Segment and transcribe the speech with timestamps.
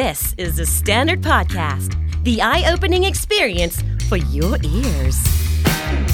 [0.00, 1.90] This is the Standard Podcast,
[2.24, 3.76] the eye opening experience
[4.08, 5.18] for your ears.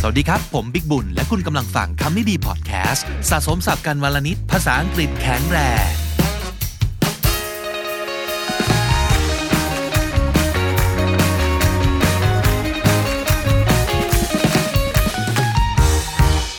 [0.01, 5.91] สวัสดีครับ ผมบิกบุญ และคุณกำลังฟังคำนี้ดีพอดแคสต์สะสมสับกันวลนิดภาษาอังกฤษแข็งแรง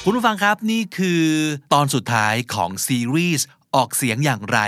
[0.04, 1.23] คุณผู้ฟังครับนี่คือ
[1.73, 4.59] ตอนสุดท้ายของซีรีส์ ออกเสียงอย่างไร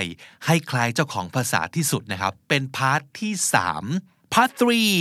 [0.45, 3.33] ให้คล้ายเจ้าของภาษาที่สุดนะครับ เป็น part ที่
[3.83, 4.49] 3 part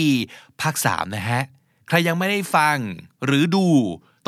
[0.07, 1.43] 3ภาค3นะฮะ
[1.89, 2.77] ใครยังไม่ได้ฟัง
[3.25, 3.67] หรือดู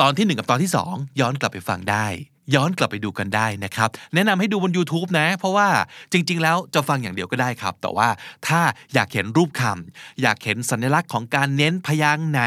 [0.01, 2.07] ตอนที่ 1 กับตอนที่ 2 ย้อนกลับไปฟังได้
[2.55, 5.67] ย้อนกลับไปดูกันได้นะครับ แนะนำให้ดูบน YouTube นะ เพราะว่า
[6.11, 8.09] จริง ๆ แล้วจะฟังอย่างเดียวก็ได้ครับ แต่ว่า
[8.47, 8.61] ถ้า
[8.93, 12.41] อยากเห็นรูปคำอยากเห็นสัญลักษณ์ของการเน้นพยางค์ไหน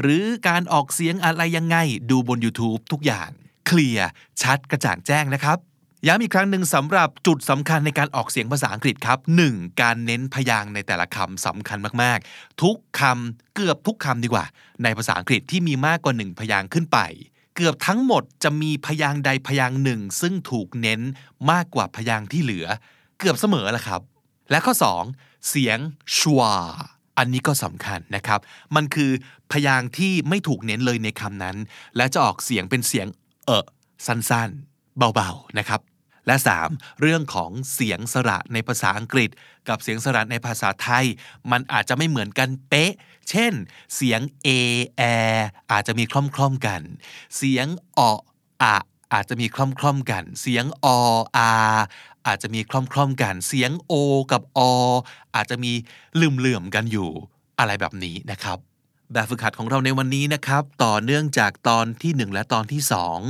[0.00, 1.76] หรือการออกเสียงอะไรยังไง
[2.10, 3.28] ดูบน YouTube ทุกอย่าง
[3.66, 4.08] เคลียร์
[4.42, 5.58] ชัดกระจ่างแจ้งนะครับ
[6.06, 9.18] ย้ำอีกครั้งหนึ่งสำหรับจุดสำคัญในการออกเสียงภาษาอังกฤษครับ
[9.50, 9.80] 1.
[9.82, 14.44] การเน้นพยางในแต่ละคำสำคัญมากๆ ทุกคำเกือบทุกคำดีกว่า
[14.82, 16.98] ในภาษาอังกฤษที่มีมากกว่า 1 พยางขึ้นไป
[17.56, 21.00] เกือบทั้งหมดจะมีพยางใดพยางหนึ่ง ซึ่งถูกเน้น
[21.50, 22.66] มากกว่าพยางที่เหลือ
[23.18, 24.00] เกือบเสมอแหละครับ
[24.50, 24.74] และข้อ
[25.10, 25.78] 2 เสียง
[26.18, 26.42] ชัว
[27.18, 28.40] อันนี้ก็สำคัญนะครับ
[28.76, 29.10] มันคือ
[29.52, 31.56] พยางที่ไม่ถูกเน้นเลยในคำนั้น
[31.96, 33.06] และจะออกเสียงเป็นเสียง
[33.46, 33.66] เออ
[34.06, 35.80] สั้นๆ เบาๆ นะครับ
[36.30, 37.00] และ 3.
[37.00, 39.30] เรื่องของเสียงสระในภาษาอังกฤษ
[39.68, 41.06] กับเสียงสระในภาษาไทย
[41.50, 42.92] มันอาจจะไม่เหมือนกันเป๊ะ
[43.30, 43.52] เช่น
[43.94, 44.48] เสียง a
[44.96, 45.02] แอ
[45.72, 46.82] อาจจะมีคล่อมๆกัน
[47.36, 47.66] เสียง
[47.98, 48.00] อ
[48.62, 48.76] อะ
[49.12, 50.86] อาจจะมีคล่อมๆกัน เสียงอ
[51.36, 51.50] อา
[52.26, 53.94] อาจจะมีคล่อมๆกัน เสียง o
[54.32, 54.60] กับอ
[55.34, 55.72] อาจจะมี
[56.44, 57.10] ลืมๆกันอยู่
[57.58, 58.58] อะไรแบบนี้นะครับ
[59.12, 63.20] แบบฝึกหัดของเราในวันนี้นะครับ ต่อเนื่องจากตอนที่ 1 และตอนที่ 2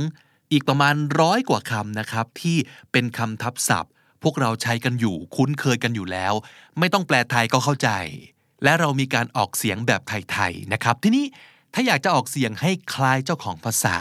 [0.51, 2.57] อีกประมาณร้อยกว่าคำนะครับ ที่
[2.91, 3.91] เป็นคำทับศัพท์
[4.23, 6.33] พวกเราใช้กันอยู่คุ้นเคยกันอยู่แล้ว
[6.79, 7.89] ไม่ต้องแปลไทยก็เข้าใจ
[8.63, 11.25] และเรามีการออกเสียงแบบไทยๆนะครับ ทีนี้
[11.73, 13.97] ถ้าอยากจะออกเสียงให้คล้ายเจ้าของภาษา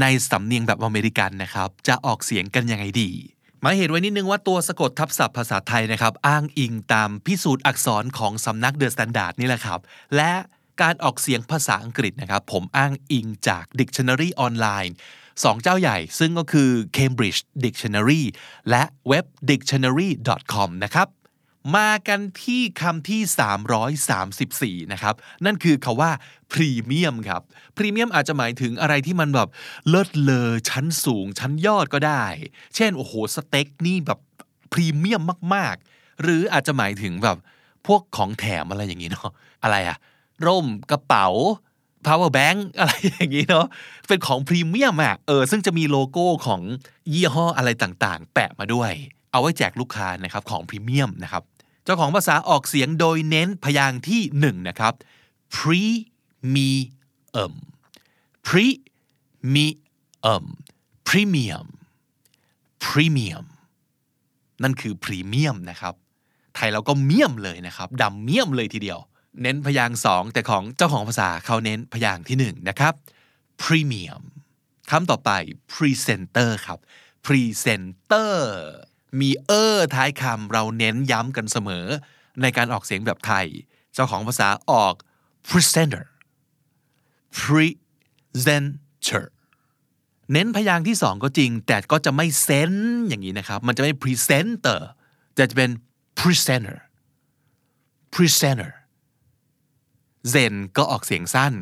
[0.00, 3.10] ในสำเนียงแบบอเมริกันนะครับ จะออกเสียงกันยังไงดี
[3.60, 9.80] หมายเหตุไว้นิดนึงว่าตัวสะกดทับศัพท์ภาษาไทยนะครับ อ้างอิงตามพิสูจน์อักษรของสำนัก The Standard นี่แหละครับ
[10.16, 10.32] และ
[10.82, 14.94] การออกเสียงภาษาอังกฤษนะครับ ผมอ้างอิงจาก Dictionary ออนไลน์
[15.44, 18.22] สองเจ้าใหญ่ ซึ่งก็คือ Cambridge Dictionary
[18.70, 21.08] และเว็บ dictionary.com นะครับ
[21.76, 25.14] มากันที่คำที่ 334 นะครับ
[25.44, 26.10] นั่นคือคำว่า
[26.52, 27.42] พรีเมียมครับ
[27.76, 29.48] พรีเมียมอาจจะหมายถึงอะไรที่มันแบบ
[29.88, 32.24] เลิศเลอชั้นสูง ชั้นยอดก็ได้
[32.76, 34.18] เช่น โอ้โห สเต็กนี่แบบ
[34.72, 35.22] พรีเมียม
[35.54, 37.36] มาก ๆ หรืออาจจะหมายถึงแบบ
[37.86, 39.30] พวกของแถมอะไรอย่างนี้เนาะ
[39.62, 39.96] อะไรอะ
[40.46, 41.26] ร่มกระเป๋า
[42.06, 43.66] power bank อะไรอย่างนี้เนาะ
[44.08, 46.60] เป็นของพรีเมียมอะเออซึ่งจะมีโลโก้ของ
[47.12, 48.92] ยี่ห้ออะไรต่างๆ แปะมาด้วย
[49.32, 51.42] เอาไว้แจกลูกค้านะครับของพรีเมียมนะครับ
[51.84, 54.94] เจ้าของภาษาออกเสียงโดยเน้นพยางค์ที่หนึ่งนะครับ
[55.56, 57.52] premium
[58.48, 60.44] premium
[61.08, 61.66] premium
[62.84, 63.44] premium
[64.62, 65.94] นั่นคือพรีเมียมนะครับ
[66.54, 68.98] ไทยเราก็เมียมเลยนะครับดำเมียมเลยทีเดียว
[69.42, 72.94] เน้นพยางสองแต่ของเจ้าของภาษาเขาเน้นพยางที่หนึ่งนะครับ
[73.62, 74.22] premium
[74.90, 75.30] คำต่อไป
[75.72, 76.78] presenter ครับ
[77.26, 78.34] presenter
[79.20, 81.86] มีเออท้ายคำเราเน้นย้ำกันเสมอ
[82.42, 83.46] ในการออกเสียงแบบไทย
[83.94, 84.94] เจ้าของภาษาออก
[85.48, 86.04] presenter
[87.40, 89.26] presenter
[90.32, 92.72] เน้นพยางที่สองก็จริง แต่ก็จะไม่เซน
[93.08, 94.80] อย่างนี้นะครับ มันจะไม่ presenter
[95.34, 95.70] แต่จะเป็น
[96.20, 96.78] presenter
[98.14, 98.70] presenter
[100.28, 101.52] เซนก็ออกเสียงสั้น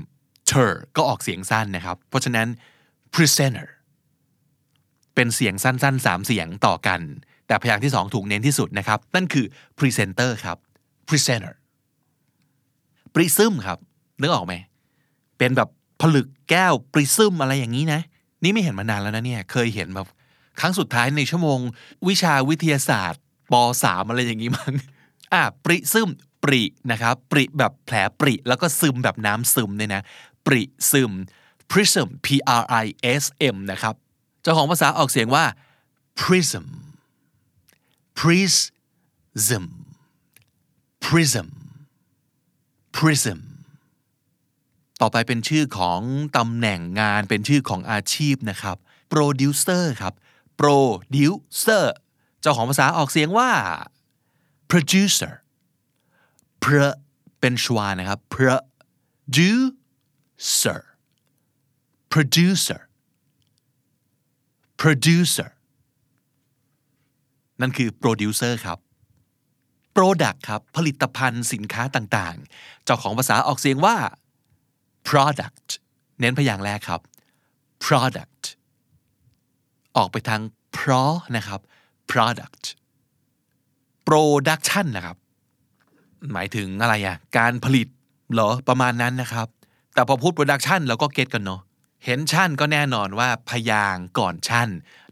[0.51, 2.49] ter ก็ออกเสียงสั้นนะครับ เพราะฉะนั้น
[3.15, 3.69] presenter
[5.15, 7.01] เป็นเสียงสั้นๆ3เสียงต่อกัน
[7.47, 9.47] แต่พยางค์ที่2ถูกเน้นที่สุดนะครับ นั่นคือ
[9.79, 10.59] presenter ครับ
[11.09, 11.55] presenter
[13.15, 13.79] prism ครับ
[14.21, 14.55] นึกออกไหม
[15.39, 15.69] เป็นแบบ
[16.01, 18.01] ผลึกแก้ว prism อะไรอย่างนี้นะ
[18.43, 20.09] นี่ไม่เห็นมานานแล้วนะเนี่ย เคยเห็นแบบ
[20.61, 21.59] ครั้งสุดท้ายในชั่วโมง
[22.09, 24.75] วิชาวิทยาศาสตร์ป .3 อะไรอย่างนี้มั้ง
[25.33, 26.09] อะ prism
[26.45, 30.03] ปรินะครับปริแบบแผลปริแล้วก็ซึมแบบน้ำซึมเนี่ยนะ
[30.47, 31.13] ปริซึม
[31.71, 32.85] prism p r i
[33.23, 33.25] s
[33.55, 33.95] m นะครับ
[34.43, 35.45] เจ้าของภาษาออกเสียงว่า
[36.21, 36.67] prism
[38.19, 39.65] prism
[41.05, 41.47] prism
[42.97, 43.39] prism
[45.01, 46.01] ต่อไปเป็นชื่อของ
[46.37, 48.77] ตำแหน่งงานเป็นชื่อของอาชีพนะครับ
[49.13, 50.15] producer ครับ
[50.61, 51.85] producer
[52.41, 53.51] เจ้าของภาษาออกเสียงว่า
[54.71, 55.33] producer
[56.69, 56.77] พร
[57.41, 59.61] เป็นชวานะครับ producer
[62.13, 62.81] producer
[64.81, 65.51] producer
[67.61, 68.79] นั่นคือ producer ครับ
[69.97, 73.97] product ครับ ผลิตภัณฑ์สินค้าต่างๆ เจ้าของภาษาออกเสียงว่า
[75.09, 75.69] product
[76.21, 77.01] เน้นพยางค์แรกครับ
[77.85, 78.43] product
[79.97, 80.43] ออกไปทาง
[80.73, 81.61] เพราะนะครับ
[82.11, 82.65] product
[84.07, 85.17] production นะครับ
[86.33, 87.87] หมายถึงอะไรอะการผลิต
[88.33, 89.49] เหรอประมาณนั้นนะครับ
[89.95, 91.61] แต่พอพูด production เราก็เก็ตกันเนาะ
[92.05, 94.69] เห็นชั่นก็แน่นอนว่าพยางก่อนชั่น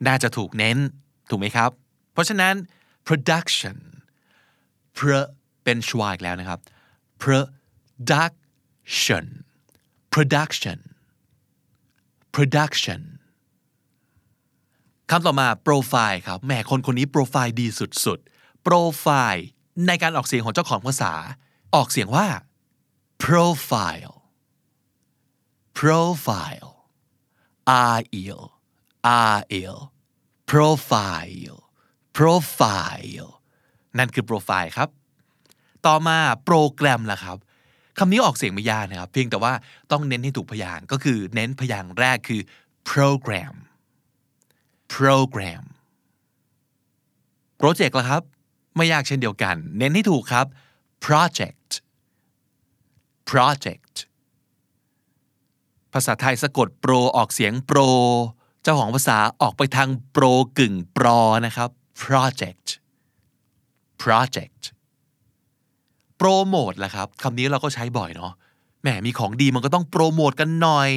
[0.06, 0.78] น่าจะถูกเน้น
[1.30, 1.70] ถูกไหมครับ
[2.12, 2.54] เพราะฉะนั้น
[3.06, 3.76] production
[4.94, 5.08] เพร
[5.64, 6.60] เป็นชวาอีกแล้วนะครับ
[7.22, 9.24] production
[10.14, 10.78] production
[12.34, 13.00] production
[15.10, 17.66] คำต่อมา profile ครับแหมคนคนนี้โปรไฟล์ดี
[18.04, 19.44] สุดๆ profile
[19.86, 21.12] ในการออกเสียงของเจ้าของภาษา
[21.74, 22.26] ออกเสียงว่า
[23.24, 24.16] profile
[25.78, 26.70] profile
[27.96, 28.42] r e l
[29.34, 29.38] r
[29.74, 29.76] l
[30.50, 31.58] profile
[32.16, 33.28] profile
[33.98, 34.88] นั่นคือ profile ครับ
[35.86, 37.38] ต่อมาโปรแกรมล่ะครับ
[37.98, 39.52] คำนี้ออกเสียงไม่ยากนะครับ เพียงแต่ว่า
[39.92, 42.40] ต้องเน้นให้ถูกพยางก็คือเน้นพยางแรกคือ
[42.90, 43.54] program
[44.94, 45.64] program
[47.56, 48.22] โปรเจกต์ล่ะครับ
[48.76, 50.46] ไม่ยากเช่นเดียวกัน เน้นให้ถูกครับ
[51.04, 51.70] project
[53.30, 53.94] project
[55.92, 57.78] ภาษาไทยสะกดโปรออกเสียงโปร
[58.62, 60.24] เจ้าของภาษาออกไปทางโปร
[60.58, 61.70] กึ่งปรอนะครับ
[62.02, 62.66] project
[64.02, 64.62] project
[66.16, 68.32] โปรโมทล่ะครับคำนี้เราก็ใช้บ่อยเนาะ
[68.82, 70.90] แหมมีของดีมันก็ต้องโปรโมทกันหน่อย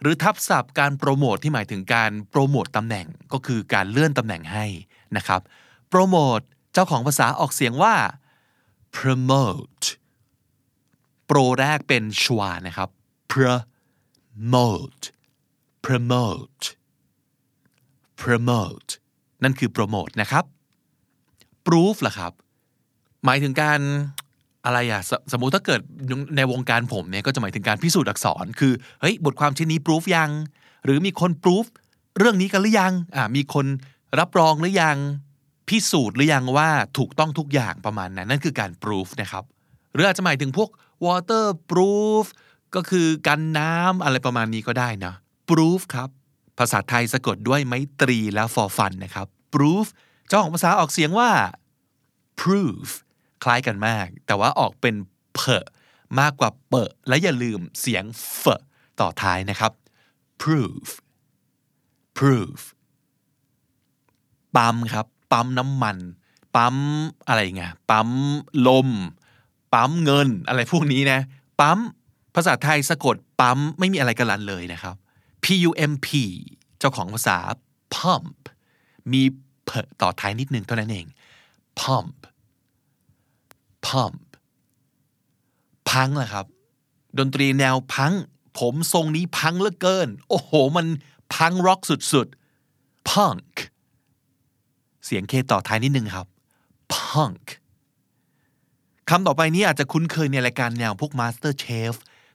[0.00, 4.64] หรือทับศัพท์การโปรโมทที่หมายถึงการโปรโมทตำแหน่งก็คือการเลื่อนตำแหน่งให้
[5.16, 5.40] นะครับ
[5.88, 6.40] โปรโมท
[6.74, 7.94] เจ้าของภาษาออกเสียงว่า
[8.96, 9.86] promote
[11.26, 12.88] โปรแรกเป็นชวานะครับ
[13.32, 15.04] promote
[15.84, 16.64] promote
[18.22, 18.90] promote
[19.42, 20.44] นั่นคือโปรโมทนะครับ
[21.66, 22.32] proof ล่ะครับ
[23.24, 23.80] หมายถึงการ
[24.64, 25.80] อะไรอะสสมมุติถ้าเกิด
[26.36, 30.30] ในวงการผมเนี่ยก็จะหมายถึงการพิสูจน์อักษร คือเฮ้ยบทความชิ้นนี้ proof ยัง
[30.84, 31.64] หรือมีคน proof
[32.18, 33.66] เรื่องนี้กันหรือยังอ่ามีคน
[34.18, 34.96] รับรองหรือยัง
[35.68, 39.44] พิสูจน์หรือยังว่าถูกต้องทุกอย่างประมาณนั้น นั่นคือการ proof นะครับ
[39.92, 40.70] หรืออาจจะหมายถึงพวก
[41.04, 42.24] waterproof
[42.74, 45.14] ก็คือกันน้ำอะไรประมาณนี้ก็ได้นะ
[45.50, 46.08] proof ครับ
[46.58, 49.86] ภาษาไทยสะกดด้วยไม้ตรีและ for fun นะครับ proof
[50.28, 51.30] เจ้าของภาษาออกเสียงว่า
[52.40, 52.86] proof
[53.42, 54.94] คล้ายกันมาก แต่ว่าออกเป็น
[55.34, 55.64] เพอ
[56.20, 58.04] มากกว่าเปะและอย่าลืมเสียง
[58.38, 58.44] เฟ
[59.00, 59.72] ต่อท้ายนะครับ
[60.42, 60.86] proof
[62.18, 62.58] proof
[64.56, 65.96] ปั๊มครับ ปั๊มน้ำมัน
[66.56, 66.76] ปั๊ม
[67.26, 68.08] อะไรเงี้ยปั๊ม
[68.68, 68.88] ลม
[69.74, 71.20] ปั๊มเงิน อะไรพวกนี้นะ
[71.60, 71.78] ปั๊ม
[72.34, 74.96] ภาษาไทยสะกดปั๊มไม่มีอะไรกันลันเลยนะครับ
[75.42, 76.08] P U M P
[76.78, 77.38] เจ้าของภาษา
[77.94, 78.38] pump
[79.12, 79.22] มี
[79.64, 81.06] เพต่อท้ายนิดนึงเท่านั้นเอง
[81.80, 82.16] pump
[83.86, 84.20] pump
[85.90, 86.46] พังแหละครับ
[87.18, 88.12] ดนตรีแนวพัง
[88.58, 90.86] ผมทรงนี้พังเหลือเกิน โอ้โห มัน
[91.34, 91.80] พังร็อก
[92.12, 93.52] สุดๆ punk
[95.04, 96.26] เสียงเคต่อท้ายนิดนึงครับ
[96.92, 97.44] punk
[99.10, 101.94] คำต่อไปนี้อาจจะคุ้นเคยในรายการแนวพวก Master Chef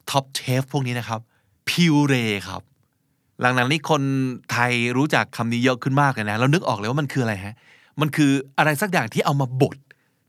[0.09, 1.19] Top Chef พวกนี้นะครับ
[1.67, 2.61] puree ครับ
[3.41, 4.01] หลังๆนี้คน
[4.51, 7.55] ไทยรู้จักคำนี้เยอะขึ้นมากเลยนะ เรานึกออกเลยว่ามันคืออะไรฮะ
[8.01, 9.77] มันคืออะไรสักอย่างที่เอามาบด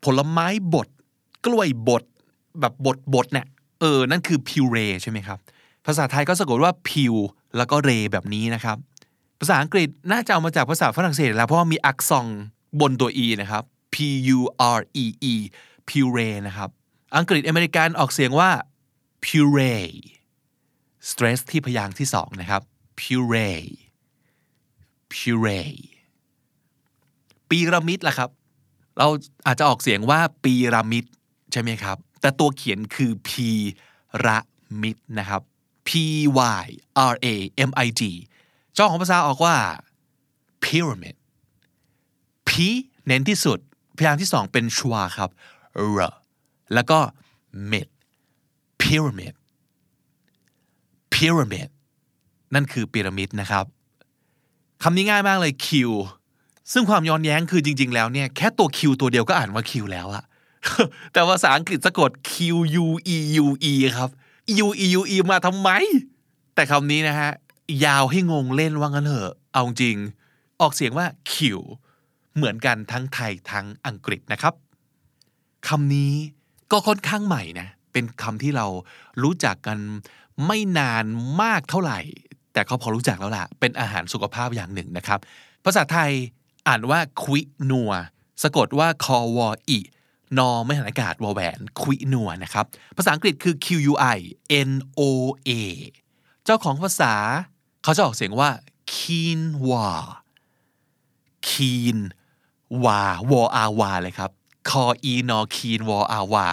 [0.04, 0.88] ผลไม้บด
[1.46, 2.04] กล้วยบด
[2.60, 3.46] แบบบดบดเนี่ย
[3.80, 5.38] เออ นั่นคือ puree ใช่ไหมครับ
[5.86, 7.14] ภาษาไทยก็สะกดว่า pu
[7.56, 8.76] แล้วก็ re แบบนี้นะครับ
[9.40, 12.26] ภาษาอังกฤษน่าจะเอามาจากภาษาฝรั่งเศสแล้วเพราะว่ามีอักษร
[12.80, 13.96] บนตัว e นะครับ p
[14.36, 14.38] u
[14.76, 15.34] r e e
[15.88, 16.70] puree นะครับ
[17.16, 18.50] อังกฤษอเมริกันออกเสียงว่า
[19.24, 19.92] puree
[21.08, 22.62] stress ที่พยางค์ที่สองนะครับ
[23.00, 23.66] puree
[25.12, 25.78] puree
[27.48, 28.30] ปีระมิดล่ะครับ
[28.98, 29.08] เรา
[29.46, 31.04] อาจจะออกเสียงว่าปีระมิด
[31.52, 33.30] ใช่ไหมครับ แต่ตัวเขียนคือ p
[34.26, 34.38] ระ
[34.82, 35.42] มิดนะครับ
[35.88, 35.90] p
[36.64, 36.66] y
[37.12, 37.26] r a
[37.68, 38.02] m i d
[38.82, 39.56] จ้าของภาษาออกว่า
[40.64, 41.16] pyramid
[42.48, 42.50] p
[43.06, 43.58] เน้นที่สุด
[43.96, 45.30] พยางค์ที่สองเป็นชวาครับ
[45.96, 45.98] r
[46.74, 46.98] แล้วก็
[47.70, 47.88] mid
[48.82, 49.34] pyramid
[51.14, 51.68] pyramid
[52.54, 53.64] นั่นคือพีระมิดนะครับ
[54.82, 55.68] คำนี้ง่ายมากเลย Q
[56.72, 60.24] ซึ่งความย้อนแย้งคือจริง ๆ แล้วเนี่ยแค่ตัว Q ตัวเดียวก็อ่านว่า Q แล้วอะ
[61.12, 62.32] แต่ภาษาอังกฤษสะกด Q
[62.84, 64.10] U E U E ครับ
[64.64, 65.68] U E U E มาทำไม
[66.54, 67.30] แต่คำนี้นะฮะ
[67.84, 69.96] ยาวให้งงเล่นว่างั้นเถอะเอาจริง
[70.60, 71.34] ออกเสียงว่า Q
[72.36, 74.54] เหมือนกันทั้งไทยทั้งอังกฤษนะครับ
[75.68, 76.12] คำนี้
[76.72, 78.66] ก็ค่อนข้างใหม่นะ เป็นคำที่เรา
[79.22, 79.78] รู้จักกัน
[80.46, 81.04] ไม่นาน
[81.42, 82.00] มากเท่าไหร่
[82.52, 85.18] แต่เขาพอรู้จักแล้วล่ะ เป็นอาหารสุขภาพอย่างหนึ่งนะครับ
[85.64, 86.10] ภาษาไทย
[86.68, 87.92] อ่านว่าควินัว
[88.42, 89.78] สะกดว่าคอวออี
[90.38, 92.64] นอไม่หันอากาศวอแหวนคุยนัวนะครับ
[92.96, 94.18] ภาษาอังกฤษคือ Q U I
[94.68, 95.02] N O
[95.48, 95.50] A
[96.44, 97.14] เจ้าของภาษา
[97.82, 98.50] เขาจะออกเสียงว่า
[98.94, 99.86] keen wa
[101.48, 101.98] keen
[102.84, 104.30] วาวออาวาเลยครับ
[104.68, 106.46] คออีนอคีนวออาวา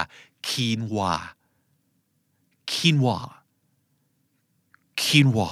[0.47, 1.13] คีนวา
[2.71, 3.17] คีนวา
[5.01, 5.49] คีนวา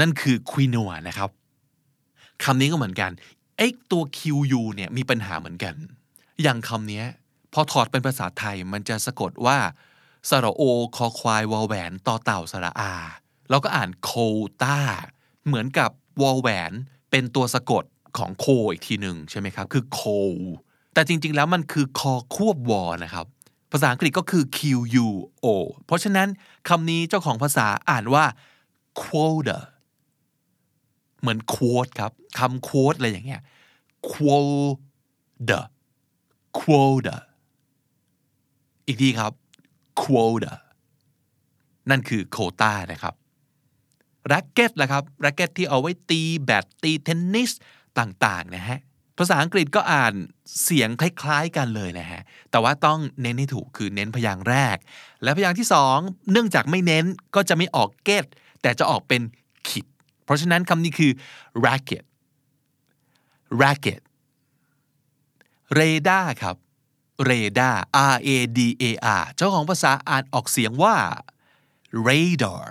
[0.00, 1.30] นั่นคือควินัวนะครับ
[2.44, 3.10] คำนี้ก็เหมือนกัน
[3.56, 5.74] ไอ้ตัว QU เนี่ยมีปัญหาเหมือนกัน
[6.42, 7.02] อย่างคำนี้
[7.52, 9.58] พอถอดเป็นภาษาไทยมันจะสะกดว่า
[10.28, 10.62] สระโอ
[10.96, 12.92] คอควายวอแหวนต่อเต่าสระอา
[13.50, 14.12] เราก็อ่านโค
[14.62, 14.78] ตา
[15.46, 15.90] เหมือนกับ
[16.22, 16.72] วอลแหวน
[17.10, 17.84] เป็นตัวสะกด
[18.18, 20.00] ของโคอีกทีหนึ่งใช่ไหมครับคือโค
[20.94, 23.26] แต่จริง ๆ แล้วมันคือคอควบวอนะครับ
[23.72, 24.58] ภาษาอังกฤษก็คือ Q
[25.04, 25.08] U
[25.44, 25.46] O
[25.86, 26.28] เพราะฉะนั้น
[26.68, 28.24] คำนี้เจ้าของภาษาอ่านว่า
[29.00, 29.58] quota
[31.20, 33.42] เหมือน quote ครับคำ quote อะไรอย่างเงี้ย
[34.12, 35.60] quota
[36.58, 37.16] quota
[38.86, 39.32] อีกทีครับ
[40.02, 40.52] quota
[41.90, 43.14] นั่นคือโคตานะครับ
[44.28, 47.50] แร็กเก็ตละครับแร็กเก็ตที่เอาไว้ตีแบดตีเทนนิส
[47.98, 48.80] ต่างๆนะฮะ
[49.18, 50.14] ภาษาอังกฤษก็อ่าน
[50.62, 54.76] เสียงคล้ายๆกันเลยนะฮะ แต่ว่าต้องเน้นให้ถูกคือเน้นพยางค์แรก
[55.22, 55.98] และพยางค์ที่สอง
[56.32, 57.04] เนื่องจากไม่เน้น
[57.34, 58.24] ก็จะไม่ออกเก็ต
[58.62, 59.22] แต่จะออกเป็น
[59.68, 59.86] ขิด
[60.24, 61.12] เพราะฉะนั้นคำนี้คือ
[61.64, 62.04] racket
[63.62, 64.00] racket
[65.74, 66.56] เรดาร์ครับ
[67.24, 67.80] เรดาร์
[68.14, 68.28] R A
[68.58, 68.84] D A
[69.20, 70.96] R เจ้าของภาษาอ่านออกเสียงว่า
[72.06, 72.64] radar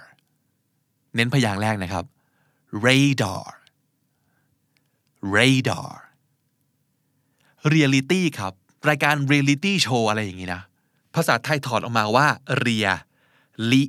[1.15, 2.05] เน้นพยางค์แรกนะครับ
[2.86, 3.45] radar
[5.36, 5.91] radar
[7.74, 8.53] reality ครับ
[8.89, 10.62] รายการ reality show อะไรอย่างนี้นะ
[11.15, 12.27] ภาษาไทยถอดออกมาว่า
[12.60, 12.88] เรีย
[13.72, 13.84] ลิ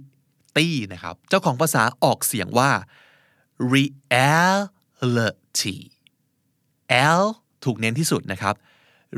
[0.56, 2.70] ตี้นะครับ เจ้าของภาษาออกเสียงว่า
[3.72, 5.76] reality
[7.20, 7.22] L
[7.64, 8.54] ถูกเน้นที่สุดนะครับ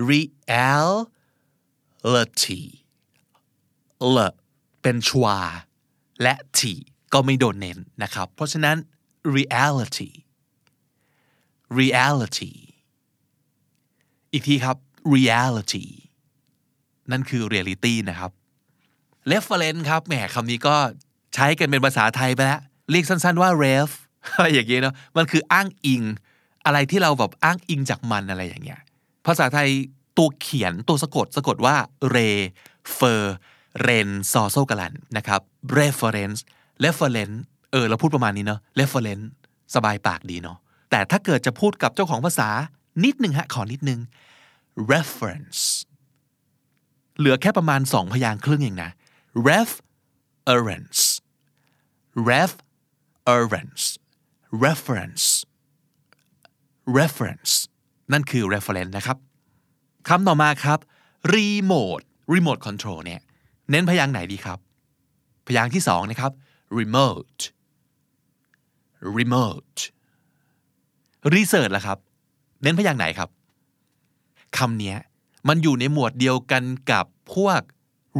[0.08, 2.62] reality
[4.14, 4.16] l
[4.82, 5.38] เป็นชวา
[6.22, 6.60] และ t
[7.12, 8.76] ก็ไม่โดนเน้นนะครับ เพราะฉะนั้น
[9.36, 10.10] reality
[11.78, 12.52] reality
[14.32, 14.76] อีกทีครับ
[15.14, 15.86] reality
[17.10, 18.30] นั่นคือ reality นะครับ
[19.30, 20.76] reference ครับแหมคำนี้ก็
[21.34, 22.60] ใช้กันเป็นภาษาไทยไปแล้ว
[22.90, 23.90] เรียกสั้นๆว่า ref
[24.52, 26.02] อย่างเงี้ยเนาะมันคืออ้างอิง
[26.64, 28.80] อะไรที่เราแบบอ้างอิงจากมันอะไรอย่างเงี้ย
[29.26, 29.68] ภาษาไทย
[30.16, 31.76] ตัวเขียนตัวสะกดสะกดว่า
[32.14, 32.28] re
[32.98, 33.22] fer
[33.86, 35.40] ren ซอโซกลันนะครับ
[35.78, 36.40] reference
[36.84, 37.36] reference
[37.72, 39.26] เออเราพูดประมาณนี้เนาะ reference
[39.74, 40.58] สบายปากดีเนาะ
[40.90, 42.48] แต่ถ้าเกิดจะพูดกับเจ้าของภาษา
[43.04, 44.00] นิดหนึ่งฮะขอนิดหนึ่ง
[44.92, 45.60] reference
[47.18, 48.90] เหลือแค่ประมาณสองพยางค์ครึ่งเองนะ
[49.48, 51.00] reference
[52.30, 53.84] reference
[54.64, 55.24] reference
[56.98, 57.52] reference
[58.12, 59.16] นั่นคือ reference นะครับ
[60.08, 60.78] คำต่อมาครับ
[61.34, 62.04] remote
[62.34, 63.20] remote control เนี่ย
[63.70, 64.58] เน้นพยางค์ไหนดีครับ
[65.46, 66.32] พยางค์ที่สองนะครับ
[66.70, 67.40] remote
[69.16, 69.78] remote
[71.34, 71.98] research ล่ะครับ
[72.62, 73.28] เน้นพยางค์ไหนครับ
[74.58, 74.94] คำนี้
[75.48, 77.60] มันอยู่ในหมวดเดียวกันกับพวก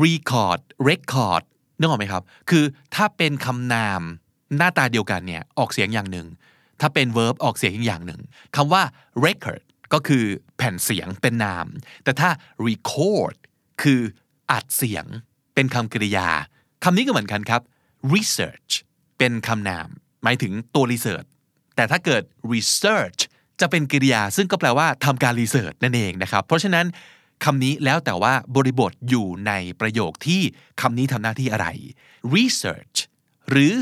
[0.05, 1.43] record record
[1.79, 2.65] นึกออกไหมครับ คือ
[2.95, 4.01] ถ้าเป็นคำนาม
[4.57, 6.27] หน้าตาเดียวกันเนี่ยออกเสียงอย่างหนึ่ง
[6.81, 8.21] ถ้าเป็น verb ออกเสียงอีกอย่างหนึ่ง
[8.57, 8.83] คำว่า
[9.25, 9.63] record
[9.93, 10.25] ก็คือ
[10.57, 11.67] แผ่นเสียงเป็นนาม
[12.05, 12.31] แต่ถ้า
[12.67, 13.37] record
[13.83, 14.01] คือ
[14.51, 15.05] อัดเสียง
[15.55, 16.29] เป็นคำกริยา
[16.85, 17.63] คำนี้ก็เหมือนกันครับ
[18.15, 18.73] research
[19.19, 19.89] เป็นคำนาม
[20.23, 21.29] หมายถึงตัว research
[21.77, 23.21] แต่ถ้าเกิด research
[23.61, 26.87] จะเป็นกริยาซึ่งก็แปลว่าทำการรีเสิร์ชนั่นเองนะครับ เพราะฉะนั้น
[27.45, 30.43] คำนี้แล้วแต่ว่าบริบทอยู่ในประโยคที่
[30.81, 31.67] คำนี้ทำหน้าที่อะไร
[32.37, 32.97] research
[33.51, 33.73] หรือ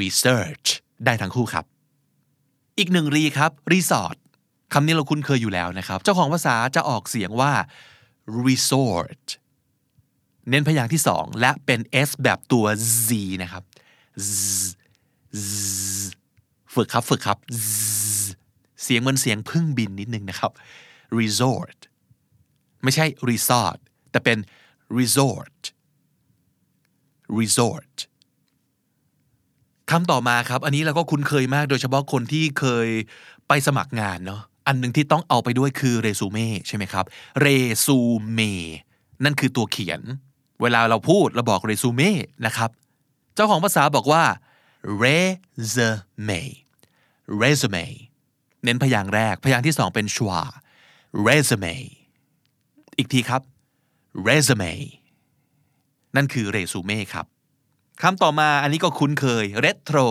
[0.00, 0.66] research
[1.04, 1.64] ได้ทั้งคู่ครับ
[2.78, 4.16] อีกหนึ่งรีครับ resort
[4.72, 7.52] คำนี้เราคุ้นเคยอยู่แล้วนะครับ เจ้าของภาษาจะออกเสียงว่า
[8.46, 9.24] resort
[10.50, 12.64] เน้นพยางค์ที่สองและเป็น s แบบตัว
[13.06, 13.08] z
[13.42, 13.62] นะครับ
[15.36, 15.40] z
[16.74, 18.26] ฝึกครับฝึกครับ z
[18.82, 20.52] เสียงเหมือนเสียงพึ่งบินนิดนึงนะครับ
[21.18, 21.78] resort
[22.82, 23.78] ไม่ใช่ resort
[24.10, 24.38] แต่เป็น
[24.98, 25.58] resort
[27.38, 27.94] resort
[29.90, 32.88] คำต่อมาครับ อันนี้เราก็คุ้นเคยมากโดยเฉพาะคนที่เคย
[33.48, 37.04] ไปสมัครงานเนาะอันหนึ่งที่ต้องเอาไปด้วยคือเรซูเม่ใช่ไหมครับ
[37.40, 37.46] เร
[37.84, 37.98] ซู
[38.32, 38.52] เม่
[39.24, 40.00] นั่นคือตัวเขียน
[40.62, 42.12] เวลาเราพูดเราบอกเรซูเม่
[42.46, 42.70] นะครับ
[43.34, 44.24] เจ้าของภาษาบอกว่า
[45.02, 46.42] resume
[47.42, 47.86] resume
[48.64, 50.42] เน้นพยางค์แรก พยางค์ที่สองเป็นชวา
[51.26, 51.76] resume
[52.96, 53.42] อีกทีครับ
[54.26, 54.74] resume
[56.16, 57.26] นั่นคือเรซูเม่ครับ
[58.02, 60.08] คำต่อมาอันนี้ก็คุ้นเคย retro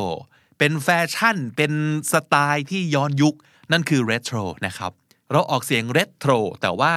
[0.57, 1.71] เป็นแฟชั่น เป็น
[2.11, 3.35] สไตล์ที่ย้อนยุค
[3.71, 4.91] นั่นคือ retro นะครับ
[5.31, 6.93] เราออกเสียง retro แต่ว่า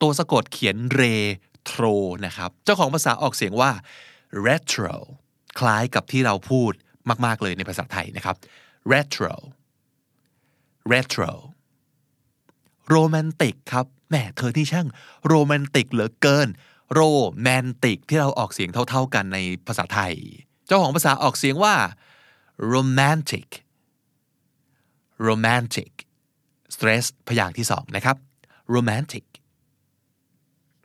[0.00, 1.02] ตัวสะกดเขียนเร
[1.66, 1.84] โทร
[2.26, 3.70] นะครับ เจ้าของภาษาออกเสียงว่า
[4.46, 4.96] retro
[5.58, 6.72] คล้ายกับที่เราพูด
[7.24, 8.36] มาก ๆ เลยในภาษาไทยนะครับ
[8.92, 9.34] retro
[10.92, 11.32] retro
[12.90, 14.88] โรแมนติกครับแหมเธอที่ช่าง
[15.26, 16.48] โรแมนติกเหลือเกิน
[16.94, 17.02] โร
[17.42, 20.14] แมนติกที่เราออกเสียงเท่า ๆกันในภาษาไทย
[20.66, 21.74] เจ้าของภาษาออกเสียงว่า
[22.74, 23.48] romantic
[25.28, 25.90] romantic
[26.74, 28.16] stress พยางค์ที่สองนะครับ
[28.74, 29.24] romantic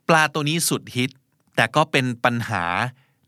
[0.08, 1.10] ปลาตัวนี้สุดฮิต
[1.56, 2.64] แต่ก็เป็นปัญหา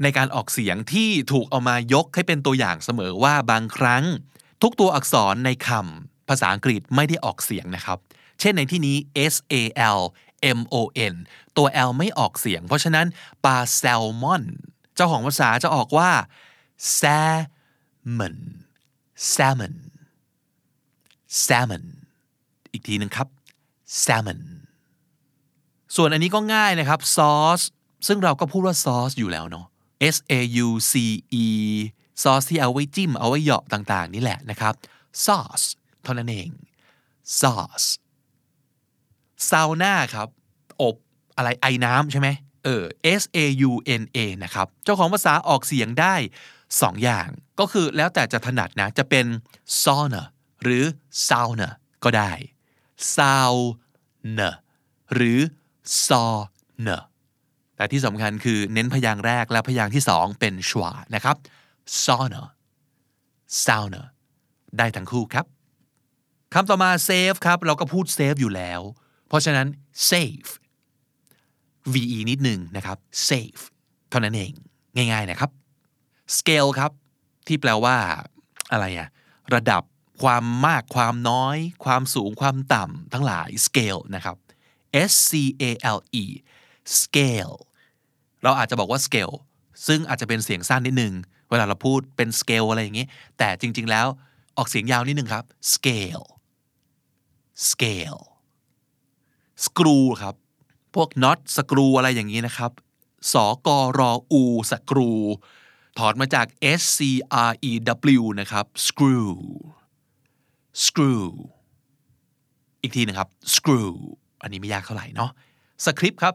[0.03, 4.05] ในการออกเสียงที่ถูกเอามายกให้เป็นตัวอย่างเสมอว่าบางครั้ง
[4.63, 7.99] ทุกตัวอักษรในคำภาษาอังกฤษไม่ได้ออกเสียงนะครับ
[8.41, 8.97] เช่นในที่นี้
[9.33, 9.55] S A
[9.99, 10.01] L
[10.59, 10.77] M O
[11.13, 11.15] N
[11.57, 13.07] ตัว L ไม่ออกเสียง เพราะฉะนั้น
[13.45, 14.43] ปลาแซลมอน
[14.95, 16.11] เจ้าของภาษาจะออกว่า
[16.99, 18.37] salmon
[19.35, 19.75] salmon
[21.47, 21.85] salmon
[22.73, 23.29] อีกทีหนึ่งครับ
[24.05, 24.41] salmon
[25.97, 27.61] ส่วนอันนี้ก็ง่ายนะครับซอส
[28.07, 29.67] ซึ่งเราก็พูดว่าซอสอยู่แล้วเนาะ
[30.15, 30.95] S A U C
[31.45, 31.47] E
[32.23, 34.75] ซอสที่เอาไว้จิ้ม เอาไว้เหยาะต่างๆ นี่แหละนะครับ
[35.25, 35.67] sauce
[36.03, 36.49] เท่านั้นเอง
[37.41, 37.87] sauce
[39.51, 40.29] ซาวน่าครับ
[40.83, 40.97] อบ
[41.37, 42.29] อะไรไอน้ำใช่ไหม
[42.65, 42.85] เออ
[43.21, 46.15] S A U N A นะครับ เจ้าของภาษาออกเสียงได้
[46.81, 47.29] สองอย่าง
[47.61, 49.27] ก็คือแล้วแต่จะถนัดนะ จะเป็น
[49.83, 50.23] sauna
[50.63, 50.85] หรือ
[51.29, 51.69] sauna
[52.05, 52.33] ก็ได้
[53.15, 54.51] sauna
[55.15, 55.39] หรือ
[56.07, 56.99] sauna
[57.77, 61.37] แต่ที่สำคัญคือเน้นพยางค์แรกและพยางค์ที่สองเป็นชวานะครับ
[62.05, 62.43] sauna
[63.65, 64.03] sauna
[64.79, 65.47] ได้ทั้งคู่ครับ
[66.55, 68.81] คำต่อมา save ครับ เราก็พูด save อยู่แล้ว
[69.29, 69.67] เพราะฉะนั้น
[70.11, 70.51] save
[71.93, 73.63] ve นิดหนึ่งนะครับ save
[74.11, 74.53] เท่านั้นเอง
[74.97, 75.51] ง่าย ๆนะครับ
[76.39, 76.93] scale ครับ
[77.47, 77.97] ที่แปลว่า
[78.73, 79.09] อะไรอะ
[79.55, 79.83] ระดับ
[80.23, 84.37] ความมากความน้อย ความสูงความต่ำทั้งหลาย scale นะครับ
[85.11, 85.33] S C
[85.63, 85.65] A
[85.97, 86.25] L E
[87.01, 87.57] scale
[88.43, 89.35] เราอาจจะบอกว่า scale
[89.87, 91.15] ซึ่งอาจจะเป็นเสียงสั้นนิดนึง
[91.51, 93.07] เวลาเราพูดเป็น scale อะไรอย่างนี้
[93.39, 94.07] แต่จริง ๆ แล้ว
[94.57, 96.27] ออกเสียงยาวนิดนึงครับ scale
[97.71, 98.23] scale
[99.65, 100.35] screw ครับ
[100.95, 102.73] พวกน็อตสกรูอะไรอย่างนี้นะครับ
[103.33, 103.35] ส
[103.67, 104.01] กร
[104.33, 105.11] อูสกรู
[105.99, 106.47] ถอดมาจาก
[106.81, 107.01] S C
[107.49, 107.73] R E
[108.19, 109.31] W นะครับ screw
[110.85, 111.25] screw
[112.81, 113.93] อีกทีนะครับ screw
[114.43, 115.31] อันนี้ไม่ยากเท่าไหร่เนาะ
[115.85, 116.35] สคริปต์ครับ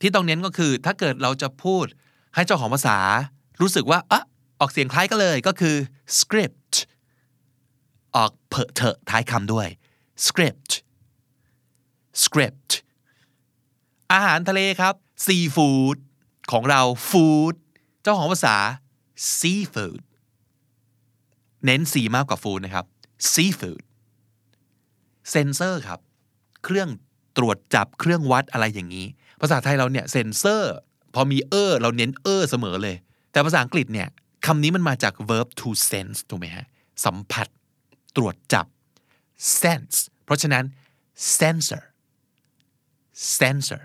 [0.00, 1.86] ที่ต้องเน้นก็คือ ถ้าเกิดเราจะพูด
[2.34, 2.98] ให้เจ้าของภาษา
[3.60, 4.22] รู้สึกว่าอะ
[4.60, 5.76] ออกเสียงคล้ายกันเลยก็คือ
[6.18, 6.74] script
[8.16, 9.68] ออกเพอเถอะท้ายคำด้วย
[10.26, 10.70] script
[12.24, 12.70] script
[14.12, 14.94] อาหารทะเลครับ
[15.26, 15.96] seafood
[16.52, 17.54] ของเรา food
[18.02, 18.56] เจ้าของภาษา
[19.38, 20.00] seafood
[21.64, 22.86] เน้น C มากกว่า food นะครับ
[23.32, 23.82] seafood
[25.30, 26.00] เซนเซอร์ครับ
[26.64, 26.88] เครื่อง
[27.36, 29.06] ตรวจจับเครื่องวัดอะไรอย่างนี้
[29.40, 30.74] ภาษาไทยเราเนี่ยเซนเซอร์
[31.14, 32.96] พอมีเออเราเน้นเออเสมอเลย
[33.32, 34.08] แต่ภาษาอังกฤษเนี่ย
[34.46, 36.66] คำนี้มันมาจาก verb to sense ถูกไหมฮะ
[37.04, 37.48] สัมผัส
[38.16, 38.66] ตรวจจับ
[39.60, 40.64] sense เพราะฉะนั้น
[41.38, 41.82] sensor
[43.38, 43.82] sensor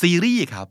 [0.00, 0.66] ซีรีส์ครับ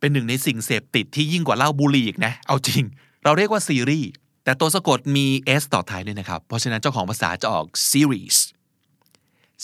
[0.00, 2.82] เป็นหนึ่งในสิ่งเสพติดที่ยิ่งกว่าเหล้าบุหรี่อีกนะ เอาจริง
[3.24, 4.10] เราเรียกว่าซีรีส์
[4.44, 5.26] แต่ตัวสะกดมี
[5.60, 8.36] s ต่อท้ายด้วยนะครับ เพราะฉะนั้นเจ้าของภาษาจะออก series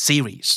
[0.07, 0.48] series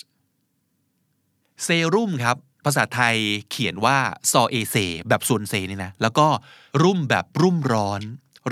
[1.63, 3.15] เซรุ่มครับ ภาษาไทย
[3.49, 3.97] เขียนว่า
[4.32, 4.76] ซอเอเซ
[5.10, 6.28] แบบส่วนเซนี่นะ แล้วก็
[6.84, 8.02] รุ่มแบบรุ่มร้อน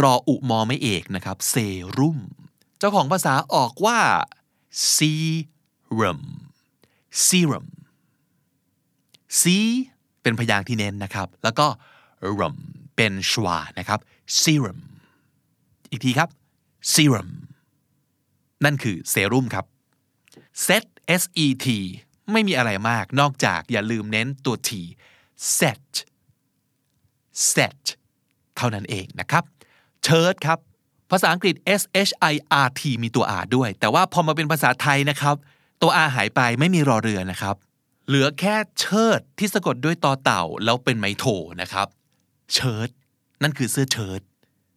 [0.02, 1.56] รออุมอไม่เอกนะครับ เซ
[1.98, 2.18] รุ่ม
[2.80, 4.00] เจ้าของภาษาออกว่า
[4.96, 6.22] serum
[7.26, 7.66] serum
[9.40, 9.44] C
[10.22, 11.68] เป็นพยางค์ที่เน้นนะครับ แล้วก็
[12.40, 12.56] rum
[12.96, 14.00] เป็นชวานะครับ
[14.42, 14.80] serum
[15.90, 16.30] อีกทีครับ
[16.94, 17.30] serum
[18.66, 19.66] นั่นคือเซรุ่มครับ
[20.66, 20.86] set
[21.22, 21.68] S E T
[22.32, 24.70] ไม่มีอะไรมากนอกจากอย่าลืมเน้นตัว T
[25.58, 25.86] set
[27.52, 27.82] set
[28.58, 29.44] เท่านั้นเองนะครับ
[30.06, 30.60] shirt ครับ
[31.12, 35.36] ภาษาอังกฤษ S H I R T มีตัว R ด้วย แต่ว่าพอมาเป็นภาษาไทยนะครับ
[35.82, 37.56] ตัว R หายไปไม่มีรอเรือนะครับ
[38.08, 41.26] เหลือแค่เชิดที่สะกดด้วยตอเต่า แล้วเป็นไมโท
[41.62, 41.88] นะครับ
[42.54, 42.90] เชิด
[43.42, 44.22] นั่นคือเสื้อเชิ้ต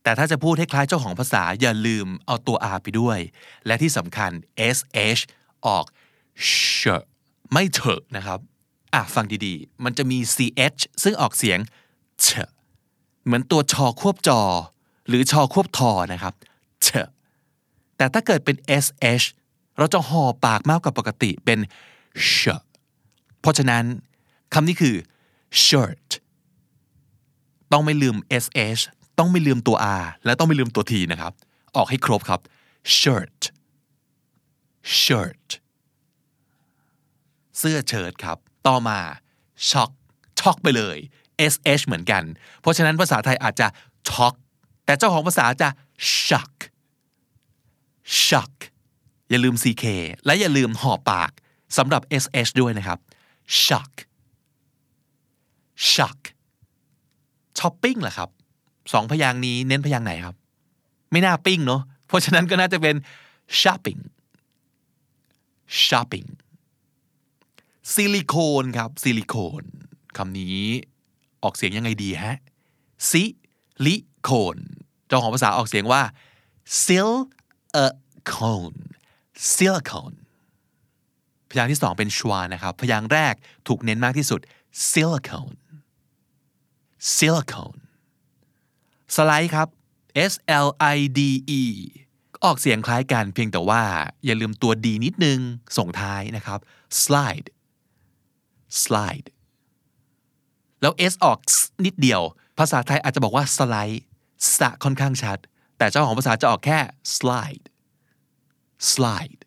[0.03, 3.19] แต่ถ้าจะพูดให้คล้ายเจ้าของภาษาอย่าลืมเอาตัว R ไปด้วย
[3.67, 4.31] และที่สำคัญ
[4.77, 5.23] SH
[5.67, 5.85] ออก
[6.51, 7.05] shirt
[7.55, 8.39] ไม่เถอะนะครับ
[8.95, 11.59] อะฟังดีๆ มันจะมี ch ซึ่งออกเสียง
[12.23, 12.29] เฉ
[13.25, 14.41] เหมือนตัวชอควบจอ
[15.09, 16.35] หรือชอควบทอนะครับ
[16.83, 16.89] เฉ
[17.97, 19.27] แต่ถ้าเกิดเป็น sh
[19.79, 21.59] เราจะห่อปากมากกว่าปกติเป็น
[22.33, 22.43] sh
[23.41, 23.85] เพราะฉะนั้น
[24.55, 24.95] คำนี้คือ
[25.65, 26.09] shirt
[27.73, 28.83] ต้องไม่ลืม sh
[29.19, 31.33] ต้องไม่ลืมตัว r และต้องไม่ลืมตัว t นะครับ
[31.77, 32.41] ออกให้ครบครับ
[32.99, 33.41] shirt
[35.03, 35.44] shirt
[37.65, 38.99] สื้อเชิ้ตครับ ต่อมา
[39.71, 39.91] shock
[40.41, 40.99] ช็อกไปเลย
[41.53, 42.23] sh เหมือนกัน
[42.61, 43.67] เพราะฉะนั้นภาษาไทยอาจจะ
[44.09, 44.35] ช็อก
[44.85, 45.69] แต่เจ้าของภาษาจะ
[46.23, 46.55] shock
[48.27, 48.55] shock
[49.31, 49.85] อย่าลืม ck
[50.27, 51.31] และอย่าลืมห่อปาก
[51.77, 52.99] สำหรับ sh ด้วยนะครับ
[53.65, 53.93] shock
[55.93, 56.19] shock
[57.59, 58.31] ช้อปปิ้งเหรอครับ
[58.93, 60.37] สองพยางนี้เน้นพยางไหนครับ
[61.11, 62.97] ไม่น่าปิ้งเนาะเพราะฉะนั้นก็น่าจะเป็น
[63.61, 64.01] shopping
[65.87, 66.29] shopping
[67.93, 69.63] ซิลิโคนครับซิลิโคน
[70.17, 70.59] คำนี้
[71.43, 72.37] ออกเสียงยังไงดีฮะ
[73.11, 73.23] ซิ
[73.87, 74.57] ลิโคน
[75.07, 76.03] เจ้าของภาษาออกเสียงว่า
[76.85, 78.79] silicone
[79.55, 80.17] silicone
[81.51, 83.35] พยางค์ที่สองเป็นชวานะครับ พยางค์แรก
[83.69, 84.41] ถูกเน้นมากที่สุด
[84.91, 85.57] silicone
[87.17, 87.79] silicone
[89.15, 89.69] สไลด์ครับ
[90.33, 90.35] S
[90.67, 91.21] L I D
[91.61, 91.63] E
[92.45, 93.83] ออกเสียงคล้ายกันเพียงแต่ว่า
[94.25, 95.39] อย่าลืมตัวดีนิดนึง
[95.79, 96.59] ส่งท้ายนะครับ
[97.03, 97.47] slide
[98.83, 99.27] slide
[100.81, 101.39] แล้ว S ออก
[101.85, 102.23] นิดเดียว
[102.59, 104.05] ภาษาไทยอาจจะบอกว่าสไลด์
[104.59, 105.39] สะค่อนข้างชัด
[105.79, 106.79] แต่เจ้าของภาษาจะออกแค่
[107.17, 107.65] slide
[108.93, 109.41] slide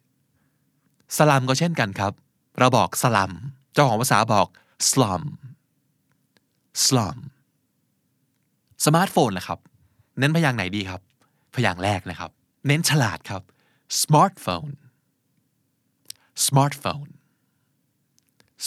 [1.17, 2.13] สลัมก็เช่นกันครับ
[2.59, 3.31] เราบอกสลัม
[3.73, 4.47] เจ้าของภาษาบอก
[4.89, 5.23] slum
[6.85, 7.17] slum
[8.85, 9.59] สมาร์ทโฟนนะครับ
[10.19, 11.01] เน้นพยางค์ไหนดีครับ
[11.55, 12.31] พยางค์แรกนะครับ
[12.67, 13.41] เน้นฉลาดครับ
[14.01, 14.73] smartphone
[16.45, 17.09] smartphone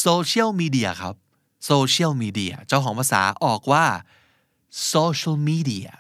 [0.05, 1.15] social media ครับ
[1.71, 3.87] social media เจ้าของภาษาออกว่า
[4.93, 5.91] social media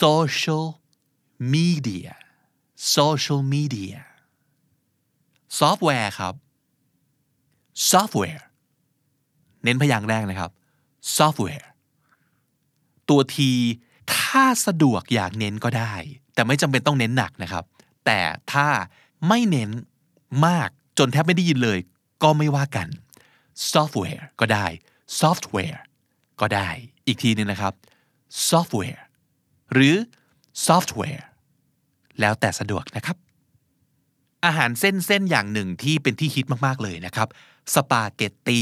[0.00, 0.66] social
[1.54, 2.12] media
[2.96, 3.98] social media
[5.58, 6.34] ซอฟต์แวร์ครับ
[7.90, 8.42] software
[9.64, 10.50] เน้นพยางค์แรกนะครับ
[11.16, 11.66] software
[13.08, 13.50] ตัวที
[14.14, 15.94] ถ้าสะดวกอยากเน้นก็ได้
[16.34, 17.64] แต่ไม่จำเป็นต้องเน้นหนักนะครับ
[18.06, 18.18] แต่
[18.52, 18.68] ถ้า
[19.28, 19.70] ไม่เน้น
[20.46, 21.78] มากจนแทบไม่ได้ยินเลย
[22.26, 22.88] ก็ไม่ว่ากัน
[23.72, 24.66] software ก็ได้
[25.20, 25.78] software
[26.40, 26.68] ก็ได้
[27.06, 27.72] อีกทีนึงนะครับ
[28.50, 29.00] software
[29.72, 29.96] หรือ
[30.66, 31.24] software
[32.20, 33.16] แล้วแต่สะดวกนะครับ
[34.44, 37.28] อาหารเส้นๆอย่างหนึ่งที่เป็นที่ฮิตมากๆเลยนะครับ
[37.74, 38.60] สปาเกตตี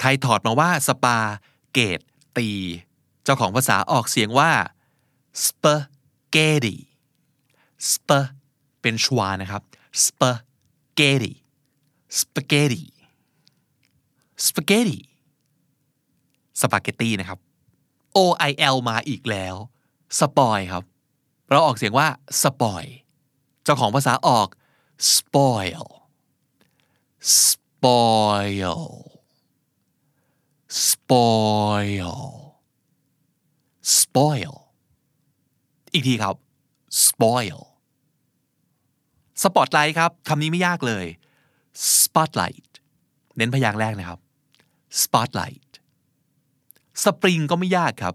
[0.00, 1.18] ไทยถอดมาว่าสปา
[1.72, 2.00] เกต
[2.38, 2.48] ตี
[3.24, 4.50] เจ้าของภาษาออกเสียงว่า
[5.44, 6.76] spaghetti
[7.92, 8.10] sp
[8.80, 9.62] เป็น schwa นะครับ
[10.04, 11.34] spaghetti
[12.20, 12.84] spaghetti
[14.46, 14.98] spaghetti
[16.60, 17.38] สปาเกตตีนะครับ
[18.16, 19.54] o i l มาอีกแล้ว
[20.18, 20.84] สปอยครับ
[21.50, 22.08] เราออกเสียงว่า
[22.42, 22.84] สปอย
[23.64, 24.48] เจ้าของภาษาออก
[25.14, 25.86] spoil
[27.38, 28.82] spoil
[30.90, 32.16] spoil
[33.98, 34.54] spoil
[35.92, 36.34] อีกทีครับ
[37.06, 37.60] spoil
[39.42, 41.06] spotlight ครับคำนี้ไม่ยากเลย
[42.02, 42.70] spotlight
[43.36, 44.20] เน้นพยางค์แรกนะครับ
[45.02, 45.70] spotlight
[47.04, 48.14] spring ก็ไม่ยากครับ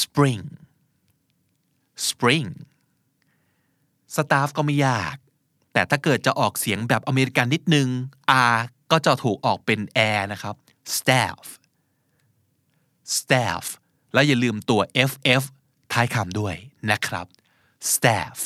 [0.00, 0.42] spring
[2.08, 2.48] spring
[4.16, 5.16] staff ก็ไม่ยาก
[5.72, 7.88] แต่ถ้าเกิดจะออกเสียงแบบอเมริกันนิดนึง
[8.52, 8.56] R
[8.90, 10.54] ก็จะถูกออกเป็น air นะครับ
[10.96, 11.40] staff
[13.18, 13.64] staff
[14.14, 15.44] และอย่าลืมตัว ff
[15.92, 16.54] ท้ายคำด้วย
[16.90, 17.26] นะครับ
[17.92, 18.36] staff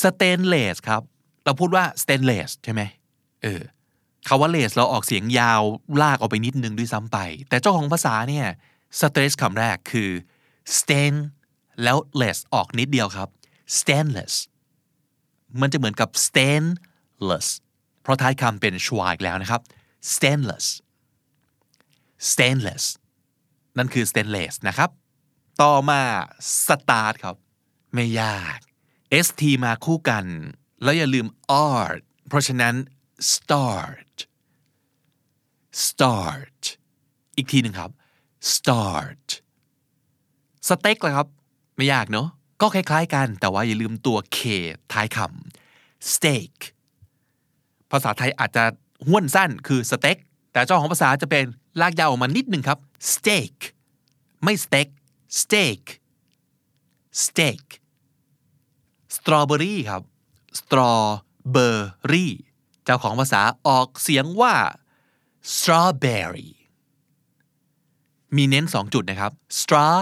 [0.00, 1.02] stainless ครับ
[1.46, 2.82] เราพูดว่า stainless ใช่ไหม
[3.42, 3.62] เออ
[4.28, 5.62] คาว่า less เราออกเสียงยาว
[6.02, 8.46] ลากออกไปนิดนึงด้วยซ้ำไป แต่เจ้าของภาษาเนี่ย
[8.98, 10.10] stress คำแรกคือ
[10.78, 11.14] stain
[11.82, 13.28] แล้ว less ออกนิดเดียวครับ
[13.78, 14.34] stainless
[15.60, 17.48] มันจะเหมือนกับ stainless
[18.02, 19.60] เพราะท้ายคำเป็นชวาอีกแล้วนะครับ
[20.14, 20.66] stainless
[22.30, 22.84] stainless
[23.78, 24.90] นั่นคือ stainless นะครับ
[25.62, 26.00] ต่อมา
[26.64, 27.36] start ครับ
[27.94, 28.58] ไม่ยาก
[29.26, 30.24] st มาคู่กัน
[30.82, 31.26] แล้วอย่าลืม
[31.72, 32.74] art เพราะฉะนั้น
[33.32, 34.14] start
[35.86, 36.62] start
[37.36, 37.90] อีกทีหนึ่งครับ
[38.54, 39.26] start
[40.68, 41.28] สเต็กเลยครับ
[41.76, 42.28] ไม่ยากเนอะ
[42.60, 44.38] ก็คล้ายๆกัน แต่ว่าอย่าลืมตัว k
[44.92, 46.52] ท้ายคำ steak
[47.90, 48.64] ภาษาไทยอาจจะ
[49.06, 50.16] ห้วนสั้นคือสเต็ก
[50.52, 51.44] แต่เจ้าของภาษาจะเป็น
[51.80, 52.78] ลากยาวออกมานิดหนึ่งครับ
[53.12, 53.54] steak
[54.44, 54.88] ไม่ steak
[55.40, 55.82] steak
[57.24, 57.62] steak
[59.16, 60.02] strawberry ครับ
[60.58, 62.28] strawberry
[62.84, 64.54] เจ้าของภาษาออกเสียงว่า
[65.56, 66.50] strawberry
[68.36, 69.96] มีเน้นสองจุดนะครับ straw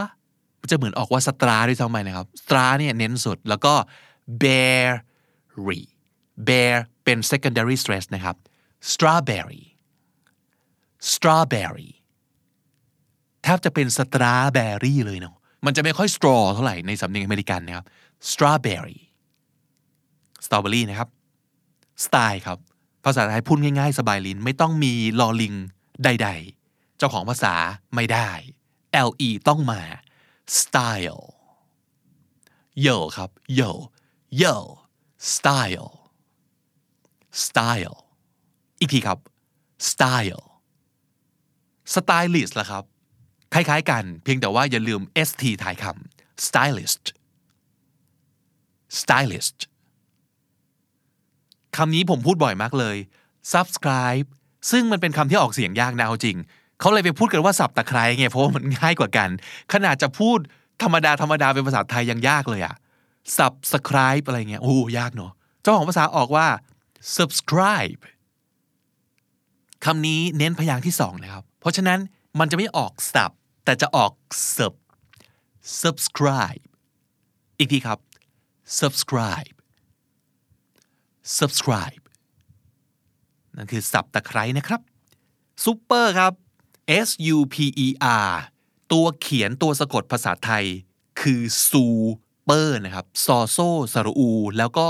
[0.71, 3.75] จะเหมือนออกว่าสตราด้วยซ้ำไปนะครับ straw เนี่ยเน้นสุด แล้วก็
[4.43, 5.83] berry
[6.49, 8.37] bear เป็น secondary stress นะครับ
[8.91, 9.65] strawberry
[11.13, 11.91] strawberry
[13.43, 17.87] แทบจะเป็นสตราเบอรี่เลยเนาะมันจะไม่ค่อย straw เท่าไหร่ในสำเนียงอเมริกันนะครับ
[18.31, 18.99] strawberry
[20.45, 21.09] strawberry นะครับ
[22.05, 22.59] style ครับ
[23.05, 25.55] ภาษาไทยพูดง่ายๆ สบายลิ้น ไม่ต้องมีลอลิง
[26.05, 27.55] ใดๆ เจ้าของภาษา
[27.95, 28.31] ไม่ได้
[29.09, 29.81] le ต้องมา
[30.59, 31.25] style
[32.87, 33.71] yo ครับ yo
[34.43, 34.55] yo
[35.35, 35.91] style
[37.45, 37.97] style
[38.81, 39.19] อีกทีครับ
[39.91, 40.45] style
[41.95, 42.85] stylist ล่ะครับ
[43.55, 47.05] คล้ายๆ กันเพียงแต่ว่าอย่าลืม st ท้ายคำ stylist
[49.01, 49.59] stylist
[51.77, 52.97] คำนี้ผมพูดบ่อยมากเลย
[53.53, 54.27] subscribe
[54.71, 56.37] ซึ่งมันเป็นคำที่ออกเสียงยากนะเอาจริง
[56.81, 59.29] เขาเลยไปพูดกันว่าสับตะไคร้ไงเพราะว่ามันง่ายกว่ากัน
[59.73, 60.39] ขนาดจะพูด
[60.83, 62.75] ธรรมดาธรรมดาเป็นภาษาไทยยังยากเลยอะ
[63.39, 65.33] subscribe อะไรเงี้ยโอ้ยากเนาะ
[65.63, 66.47] เจ้าของภาษาออกว่า
[67.17, 68.01] subscribe
[69.85, 71.99] คำนี้เน้นพยางค์ที่สองนะครับ เพราะฉะนั้น
[72.39, 73.31] มันจะไม่ออก sub
[73.65, 74.13] แต่จะออก
[74.55, 74.75] sub
[75.83, 76.63] subscribe
[77.59, 77.99] อีกทีครับ
[78.81, 79.55] subscribe
[81.39, 82.03] subscribe
[83.57, 84.81] นั่นคือสับตะไคร้นะครับ
[85.65, 86.33] super ครับ
[87.07, 87.57] S U P
[87.87, 87.89] E
[88.27, 88.31] R
[88.93, 90.65] ตัวเขียนตัวสะกดภาษาไทย
[91.21, 91.85] คือซู
[92.45, 93.59] เปอร์นะครับซอโซ
[93.93, 94.89] สรู แล้วก็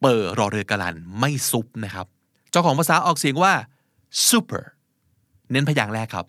[0.00, 2.06] เปอร์รอเรือกะลันไม่ซุปนะครับ
[2.50, 3.52] เจ้าของภาษาออกเสียงว่า
[4.28, 4.64] super
[5.50, 6.26] เน้นพยางค์แรกครับ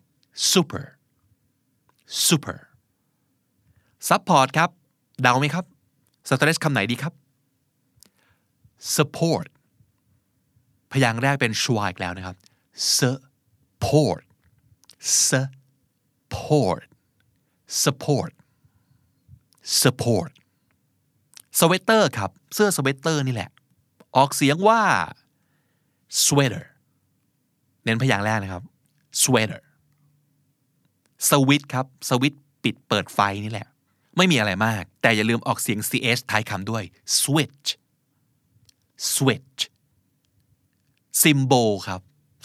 [0.51, 0.85] super
[2.27, 2.57] super
[4.07, 4.69] support ครับ
[5.21, 5.65] เดาไหมครับ
[6.29, 7.13] สเตรสคำไหนดีครับ
[8.95, 9.47] support
[10.91, 12.35] พยางค์แรกเป็นชวาอีกแล้วนะครับ
[12.97, 14.21] support
[15.27, 16.83] support
[17.83, 18.31] support
[19.81, 20.31] support
[21.59, 23.49] สเวตเตอร์ครับ เสื้อสเวตเตอร์นี่แหละ
[24.15, 24.81] ออกเสียงว่า
[26.25, 26.65] sweater
[27.83, 28.63] เน้นพยางค์แรกนะครับ
[29.23, 29.61] sweater
[31.29, 33.67] สวิตครับ สวิตปิดเปิดไฟนี่แหละ
[34.17, 36.83] ไม่มีอะไรมาก แต่อย่าลืมออกเสียง ch ท้ายคำด้วย
[37.19, 37.67] switch
[39.15, 39.61] switch
[41.21, 42.01] symbol ครับ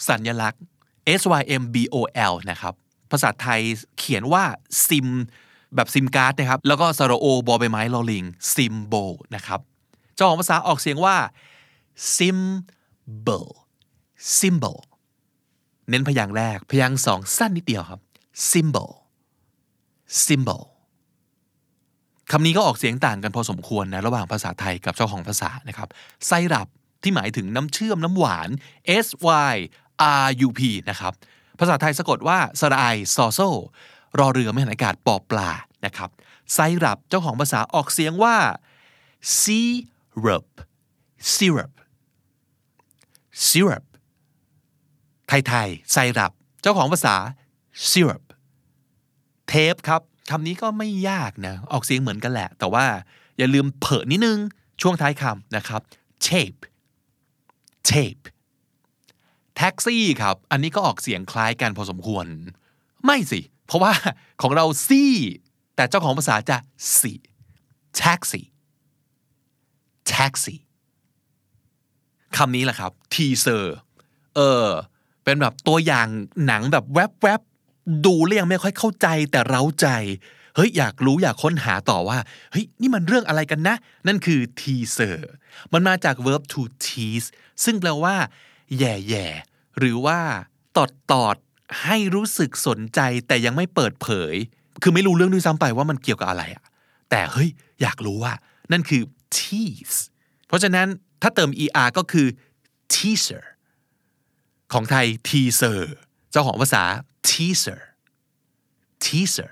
[0.09, 0.61] สัญลักษณ์
[1.21, 1.95] s y m b o
[2.31, 2.73] l นะครับ
[3.11, 3.61] ภาษาไทย
[3.97, 4.43] เขียนว่า
[4.87, 5.07] ซิม
[5.75, 8.23] แบบซิมการ์ดนะครับ แล้วก็สระโอบอใบไม้ลอลิง
[8.55, 9.59] symbol นะครับ
[10.15, 11.15] เจ้าของภาษาออกเสียงว่า
[12.17, 13.47] symbol
[14.37, 14.79] symbol
[15.89, 18.01] เน้นพยางค์แรก พยางค์สองสั้นนิดเดียวครับ
[18.51, 18.91] symbol
[20.25, 20.63] symbol
[22.31, 25.87] คำนี้ก็ออกเสียงต่างกันพอสมควรนะระหว่างภาษาไทยกับเจ้าของภาษานะครับ
[26.27, 26.67] ไซรัป
[27.03, 28.49] ที่หมายถึงน้ำเชื่อมน้ำหวาน
[29.05, 29.07] S
[29.51, 29.55] Y
[30.23, 31.13] R U P นะครับ
[31.59, 33.39] ภาษาไทยสะกดว่าสระไอซอโซ
[34.19, 35.49] รอเรือไม่หันอากาศปอปลา
[35.85, 36.09] นะครับ
[36.53, 38.35] ไซรัปเจ้าของภาษาออกเสียงว่า
[39.41, 40.47] syrup
[41.33, 41.71] syrup
[43.49, 43.85] syrup
[45.27, 46.31] ไทยๆไซรัป
[46.61, 47.15] เจ้าของภาษา
[47.89, 48.23] syrup
[49.47, 52.85] เทปครับ คำนี้ก็ไม่ยากนะออกเสียงเหมือนกันแหละ แต่ว่า
[53.37, 54.39] อย่าลืมเผอนิดนึง
[54.81, 55.81] ช่วงท้ายคำนะครับ
[56.27, 56.61] tape
[57.89, 58.23] tape
[59.55, 62.25] แท็กซี่ครับ อันนี้ก็ออกเสียงคล้ายกันพอสมควร
[63.05, 63.93] ไม่สิ เพราะว่า
[64.41, 65.13] ของเราซี่
[65.75, 66.57] แต่เจ้าของภาษาจะ
[66.99, 67.13] สี
[68.01, 68.41] taxi
[70.11, 70.55] taxi
[72.37, 73.65] คำนี้แหละครับ teaser
[74.35, 74.67] เออ
[75.23, 76.07] เป็นแบบตัวอย่าง
[76.45, 77.52] หนังแบบแวบๆ
[78.05, 79.87] ดูเรื่องไม่ค่อยเข้าใจแต่เร้าใจ
[80.55, 82.17] เฮ้ยอยากรู้อยากค้นหาต่อว่า
[82.51, 83.75] เฮ้ยนี่มันเรื่องอะไรกันนะ
[84.07, 85.17] นั่นคือ teaser
[85.73, 87.27] มันมาจาก verb to tease
[87.63, 88.15] ซึ่งแปลว่า
[88.77, 90.19] แย่ๆหรือว่า
[90.77, 94.35] ตอดตอดๆให้รู้สึกสนใจแต่ยังไม่เปิดเผย
[94.83, 96.63] คือไม่รู้เรื่องด้วยซ้ำไปว่ามันเกี่ยวกับอะไรอะ
[97.09, 97.49] แต่เฮ้ย
[97.81, 98.33] อยากรู้ว่า
[98.71, 99.01] นั่นคือ
[99.37, 99.99] tease
[100.47, 100.87] เพราะฉะนั้น
[101.21, 102.27] ถ้าเติม er ก็คือ
[102.93, 103.43] teaser
[104.73, 105.79] ของไทย teaser
[106.31, 106.83] เจ้าของภาษา
[107.29, 107.81] teaser
[109.03, 109.51] teaser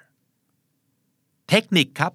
[1.50, 2.14] เทคนิคครับ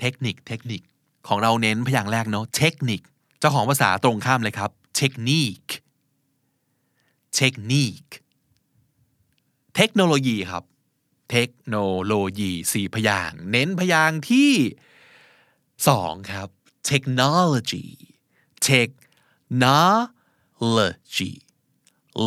[0.00, 0.82] เทคนิค เทคนิค
[1.26, 3.00] ของเราเน้นพยางค์แรกเนาะ เทคนิค
[3.38, 5.62] เจ้าของภาษาตรงข้ามเลยครับ เทคนิค
[7.36, 8.02] เทคนิค
[9.76, 10.64] เทคโนโลยีครับ
[11.30, 14.52] เทคโนโลยีสี่พยางค์เน้นพยางค์ที่
[15.88, 16.48] สองครับ
[16.90, 17.86] technology
[18.68, 19.72] technology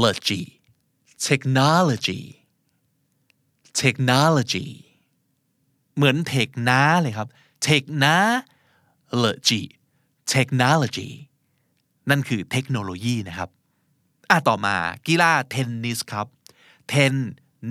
[0.02, 0.44] logy
[1.28, 2.22] technology
[3.82, 4.68] technology
[5.96, 7.28] เหมือนเทคนาเลยครับ
[7.68, 9.62] technology
[10.34, 11.10] technology
[12.10, 13.50] นั่นคือเทคโนโลยีนะครับ
[14.30, 14.76] อะต่อมา
[15.08, 16.28] กีฬาเทนนิสครับ
[16.90, 17.16] เทน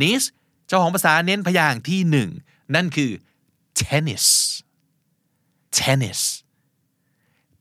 [0.00, 0.22] นิส
[0.66, 2.30] เจ้าของภาษาเน้นพยางค์ที่หนึ่ง
[2.74, 3.10] นั่นคือ
[3.80, 4.26] tennis
[5.78, 6.20] tennis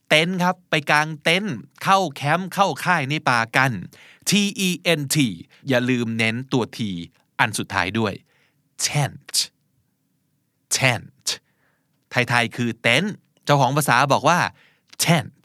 [0.08, 1.44] เต็นครับ ไปกลางเต็น
[1.82, 3.72] เข้าแคมป์เข้าค่ายในป่ากัน
[4.28, 4.30] T
[4.66, 4.68] E
[5.00, 5.16] N T
[5.68, 6.78] อย่าลืมเน้นตัว T
[7.38, 8.14] อันสุดท้ายด้วย
[8.86, 9.36] tent
[10.76, 11.26] tent
[12.10, 13.14] ไทยๆคือเต็นท์
[13.44, 14.38] เจ้าของภาษาบอกว่า
[15.04, 15.44] tent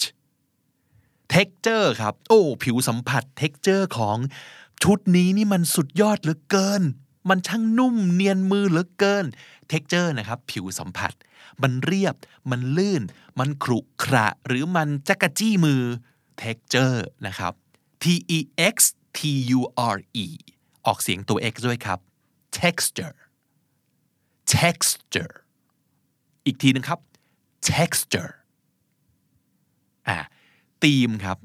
[1.33, 4.17] texture ครับ โอ้ ผิวสัมผัส texture ของ
[4.83, 6.81] ชุดนี้นี่มันสุดยอดเหลือเกิน
[7.29, 9.25] มันช่างนุ่มเนียนมือเหลือเกิน
[9.71, 11.13] texture นะครับ ผิวสัมผัส
[11.61, 12.15] มันเรียบ
[12.51, 13.01] มันลื่น
[13.39, 15.81] มันขรุขระ หรือมันจักกะจี้มือ
[16.41, 17.53] texture นะครับ
[18.03, 18.05] t
[18.37, 18.39] e
[18.73, 18.75] x
[19.17, 19.19] t
[19.57, 19.59] u
[19.95, 20.27] r e
[20.85, 21.99] ออกเสียงตัว x ด้วยครับ
[22.59, 23.15] texture
[24.53, 25.33] texture
[26.45, 26.99] อีกทีนึงครับ
[27.69, 28.31] texture
[30.07, 30.17] อ่า
[30.83, 31.37] ธีมครับ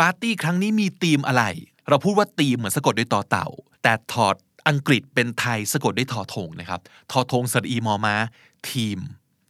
[0.00, 1.44] ปาร์ตี้ครั้งนี้มีธีมอะไร
[1.88, 3.48] เราพูดว่าธีมเหมือนสะกดด้วยต่อเต่า
[3.82, 4.36] แต่ถอด
[4.68, 8.16] อังกฤษเป็นไทยสะกดด้วยทอทงนะครับ ทอทงสระอีมอมา
[8.70, 8.98] ทีม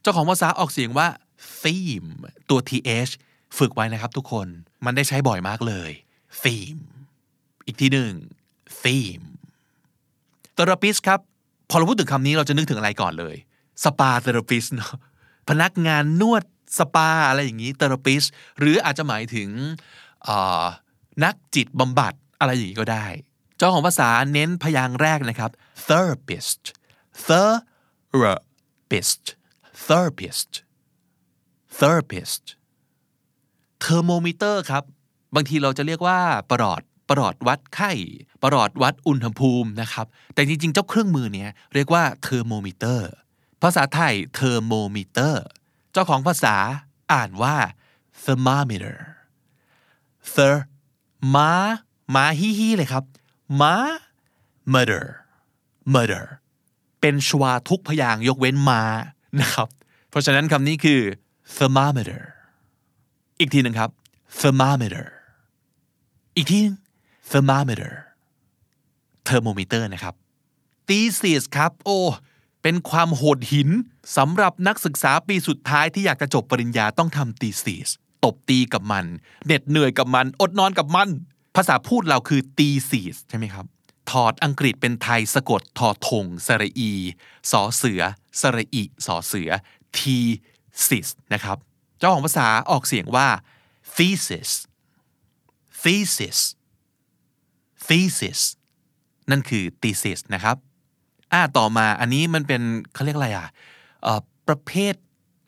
[0.01, 1.07] เจ้าของภาษาออกเสียงว่า
[1.61, 2.09] theme
[2.49, 3.13] ตัว th
[3.57, 4.47] ฝึกไว้นะครับทุกคน
[4.85, 5.91] มันได้ใช้บ่อยมากเลย
[6.43, 6.81] theme
[7.65, 8.13] อีกทีหนึ่ง
[8.83, 9.23] theme
[10.53, 11.19] เทอราปิสครับ
[11.69, 13.35] พอเราพูดถึงคำนี้เราจะนึกถึงอะไรก่อนเลย
[13.83, 14.93] สปาเทอราปิสเนาะ
[15.49, 16.43] พนักงานนวด
[16.77, 18.23] สปาอะไรอย่างนี้เทอราปิส
[18.59, 19.49] หรืออาจจะหมายถึง
[21.23, 23.05] นักจิตบำบัดอะไรอย่างนี้ก็ได้
[23.57, 25.51] เจ้าของภาษาเน้นพยางค์แรกนะครับ
[25.87, 26.61] therapist
[27.27, 29.23] therapist
[29.87, 30.51] therapist
[31.79, 32.43] therapist
[33.85, 34.83] thermometer ครับ
[35.35, 36.19] บางทีเราจะเรียกว่า
[36.51, 37.91] ประหลอดประหลอดวัดไข้
[38.45, 43.09] ประหลอดวัดอุณหภูมินะครับ แต่จริงๆ เจ้าเครื่องมือเนี้ยเรียกว่าเทอร์โมมิเตอร์
[43.61, 45.45] ภาษาไทยเทอร์โมมิเตอร์
[45.93, 46.55] เจ้าของภาษา
[47.13, 47.55] อ่านว่า
[48.23, 48.97] thermometer
[50.33, 50.55] ther
[51.35, 51.51] มา
[52.15, 53.03] มาฮีฮีเลยครับ
[53.61, 53.75] มา
[54.73, 55.05] murder
[55.93, 56.25] murder
[57.01, 58.81] เป็นชวาทุกพยางยกเว้นมา
[59.41, 59.67] นะครับ
[60.09, 61.01] เพราะฉะนั้นคำนี้คือ
[61.55, 62.21] thermometer
[63.39, 63.89] อีกทีหนึ่งครับ
[64.39, 65.07] thermometer
[66.35, 66.59] อีกที
[67.31, 67.93] thermometer
[69.27, 70.15] นึง thermometer thermometer นะครับ
[70.87, 71.99] thesis ครับ โอ้
[72.63, 73.69] เป็นความโหดหิน
[74.17, 77.89] สำหรับนักศึกษาปีสุดท้ายที่อยากจะจบปริญญาต้องทำ thesis
[78.23, 79.05] ตบตีกับมัน
[79.45, 81.09] เหน็ดเหนื่อยกับมัน อดนอนกับมัน
[81.55, 83.65] ภาษาพูดเราคือ thesis ใช่ไหมครับ
[84.11, 86.91] ถอดอังกฤษเป็นไทยสะกดทอทงสระอี
[87.51, 88.01] สอเสือ
[88.41, 89.49] สระอีสอเสือ
[89.97, 91.57] thesis นะครับ
[91.99, 93.27] เจ้าของภาษาออกเสียงว่า
[93.95, 94.49] thesis
[95.83, 96.39] thesis
[97.87, 98.39] thesis
[99.31, 100.57] นั่นคือ thesis นะครับ
[101.33, 102.61] อ่าต่อมาอันนี้มันเป็น
[102.93, 103.47] เขาเรียกอะไรอะ
[104.47, 104.95] ประเภท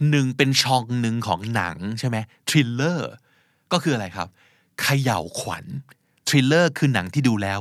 [0.10, 2.18] หนึ่งเป็นช่องหนึ่งของหนังใช่ไหม
[2.50, 3.12] ทริลเลอร์
[3.72, 4.28] ก็คืออะไรครับ
[4.82, 5.66] เขย่าขวัญ
[6.28, 7.60] ทริลเลอร์คือหนังที่ดูแล้ว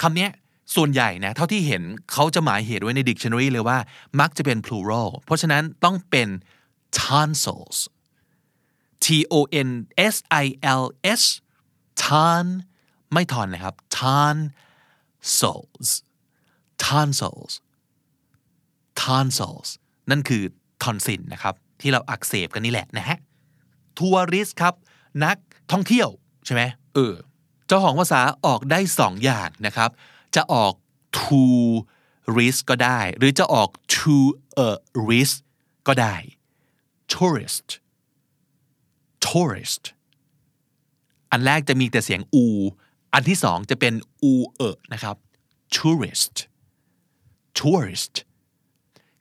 [0.00, 0.28] คำนี้
[0.74, 1.82] ส่วนใหญ่นะเท่าที่เห็น
[2.12, 3.78] เขาจะหมายเหตุไว้ใน dictionary เลยว่า
[4.20, 6.28] มักจะเป็น plural เพราะฉะนั้นต้องเป็น
[7.02, 7.78] tonsils
[9.04, 9.34] T O
[9.68, 9.70] N
[10.14, 10.46] S I
[10.82, 10.84] L
[11.20, 11.22] S
[12.04, 12.44] ton
[13.12, 15.90] ไม่ทอนนะครับ tonsils
[16.86, 17.54] tonsils
[19.02, 19.68] tonsils
[20.10, 20.42] นั่นคือ
[20.82, 23.18] ทอนซินนะครับ ที่เราอักเสบกันนี่แหละนะฮะ
[23.98, 24.74] ทัวริสครับ
[25.24, 25.36] นัก
[25.72, 26.08] ท่องเที่ยว
[26.44, 26.62] ใช่ไหม
[26.94, 27.14] เออ
[27.66, 29.90] เจ้าของภาษาออกได้สองอย่างนะครับ
[30.34, 30.72] จะออก
[31.18, 31.42] to
[32.38, 34.16] risk ก็ได้ หรือจะออก to
[34.68, 34.70] a
[35.10, 35.36] risk
[35.88, 36.14] ก็ได้
[37.12, 37.68] tourist
[39.26, 39.84] tourist
[41.30, 42.46] อันแรกจะมีแต่เสียงอู
[43.14, 44.62] อันที่สองจะเป็นอูเอ
[44.92, 45.16] นะครับ
[45.76, 46.34] tourist
[47.58, 48.14] tourist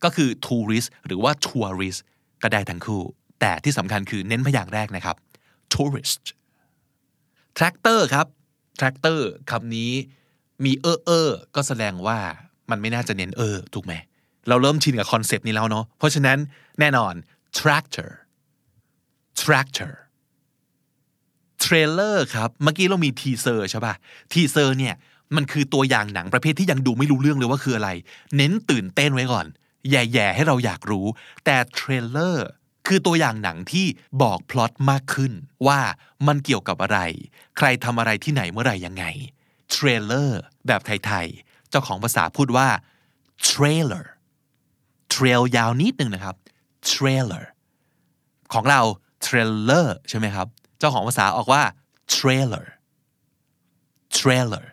[0.03, 1.99] ก็คือ tourist หรือว่า tourist
[2.43, 3.01] ก็ได้ทั้งคู่
[3.39, 5.15] แต่ที่สำคัญคือเน้นพยางค์แรกนะครับ
[5.73, 6.23] tourist
[7.57, 8.27] tractor ครับ
[8.79, 9.19] tractor
[9.51, 9.91] คำนี้
[10.63, 12.19] มีเออเออก็แสดงว่า
[12.69, 13.93] มันไม่น่าจะเน้นเออ ถูกไหม
[14.49, 16.37] เราเริ่มชินกับคอนเซปต์นี้แล้วเนาะเพราะฉะนั้น
[16.79, 17.13] แน่นอน
[17.59, 18.09] tractor
[19.41, 19.93] tractor
[21.63, 23.93] trailer ครับ เมื่อกี้เรามีทีเซอร์ใช่ป่ะ
[24.33, 24.95] ทีเซอร์เนี่ย
[25.35, 27.89] มันคือตัวอย่างหนังประเภทที่ยังดูไม่รู้เรื่องเลยว่าคืออะไร
[28.37, 29.45] เน้นตื่นเต้นไว้ก่อน
[29.91, 31.05] แหย่ๆให้เราอยากรู้
[31.45, 32.47] แต่เทรลเลอร์
[32.87, 33.85] คือตัวอย่างหนังที่
[34.21, 35.33] บอกพล็อตมากขึ้น
[35.67, 35.79] ว่า
[36.27, 36.99] มันเกี่ยวกับอะไร
[37.57, 39.05] ใครทำอะไรที่ไหนเมื่อไหร่ยังไง
[39.71, 42.67] เทรลเลอร์แบบไทยๆ เจ้าของภาษาพูดว่า
[43.49, 44.05] trailer
[45.13, 46.35] trail ยาวนิดนึงนะครับ
[46.91, 47.45] trailer
[48.53, 48.81] ของเรา
[49.25, 50.47] trailer ใช่ไหมครับ
[50.79, 51.63] เจ้าของภาษาออกว่า
[52.15, 52.65] trailer
[54.17, 54.65] trailer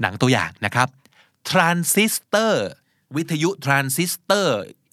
[0.00, 0.88] หนังตัวอย่างนะครับ
[1.50, 2.54] transistor
[3.16, 4.48] วิทยุ transistor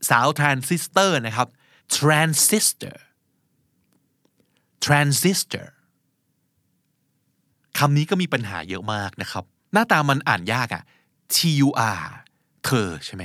[0.10, 1.48] สาว transistor นะครับ
[1.98, 2.98] transistor
[4.86, 5.68] transistor
[7.78, 10.84] คำนี้ก็มีปัญหาเยอะมากนะครับ หน้าตามันอ่านยากอะ
[11.36, 11.70] T U
[12.00, 12.04] R
[12.66, 13.24] เธอใช่ไหม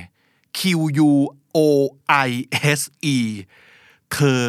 [0.58, 0.60] Q
[1.08, 1.10] U
[1.56, 1.58] O
[2.28, 2.30] I
[2.78, 2.80] S
[3.14, 3.16] E
[4.12, 4.42] เธอ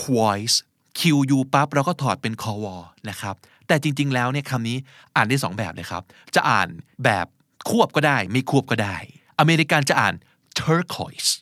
[0.00, 0.56] quoise
[0.98, 1.00] Q
[1.36, 2.76] U ปั๊บเราก็ถอดเป็นคอวอ
[3.10, 3.34] นะครับ
[3.66, 4.76] แต่จริง ๆ แล้วเนี่ยคำนี้
[5.16, 6.02] อ่านได้สองแบบเลยครับ
[6.34, 6.68] จะอ่าน
[7.04, 7.26] แบบ
[7.68, 8.96] ควบก็ได้ ไม่ควบก็ได้
[9.38, 10.14] อเมริกันจะอ่าน
[10.60, 11.32] turquoise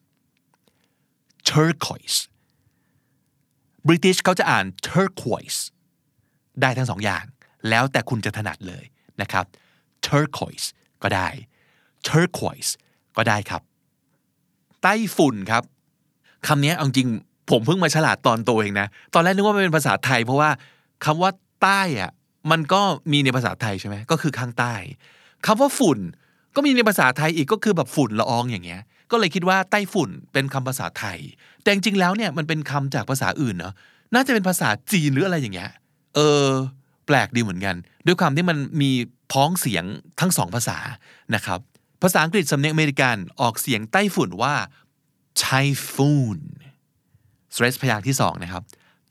[1.51, 2.19] turquoise
[3.89, 5.61] British เขาจะอ่าน turquoise
[6.61, 7.25] ได้ทั้งสองอย่าง
[7.69, 8.85] แล้วแต่คุณจะถนัดเลย
[9.21, 9.45] นะครับ
[10.07, 10.67] turquoise
[11.03, 11.29] ก็ได้
[12.09, 12.73] turquoise
[13.17, 13.63] ก็ได้ครับ
[14.83, 15.63] ไต้ฝุ่นครับ
[16.47, 17.09] คำนี้เอาจริง
[17.51, 20.51] ผมเพิ่งมาฉลาดตอนโตเองนะ ตอนแรกนึกว่ามันเป็นภาษาไทย เพราะว่า
[21.05, 21.31] คำว่า
[21.63, 22.11] ใต้อะ
[22.51, 22.81] มันก็
[23.13, 24.75] มีในภาษาไทยใช่ไหมก็คือข้างใต้
[25.47, 25.99] คำว่าฝุ่น
[26.55, 28.83] ก็มีในภาษาไทยอีกก็คือแบบฝุ่นละอองอย่างเงี้ย
[29.15, 31.19] ก็เลยคิดว่าไต้ฝุ่นเป็นคำภาษาไทย
[31.63, 33.75] แต่จริงๆแล้วเนี่ยมันเป็นคำจากภาษาอื่นเนาะ
[34.15, 35.71] น่าจะเป็นภาษาจีนหรืออะไรอย่างเงี้ย
[36.15, 36.49] เออ
[37.07, 38.91] แปลกดีเหมือนกัน ด้วยความที่มันมี
[39.33, 39.85] พ้องเสียง
[40.21, 40.79] ทั้งสองภาษา
[41.35, 41.61] นะครับ
[42.03, 44.55] ภาษาอังกฤษสำเนียงอเมริกันออกเสียงไต้ฝุ่นว่า
[45.43, 46.39] typhoon
[47.55, 48.63] stress พยางค์ที่สองนะครับ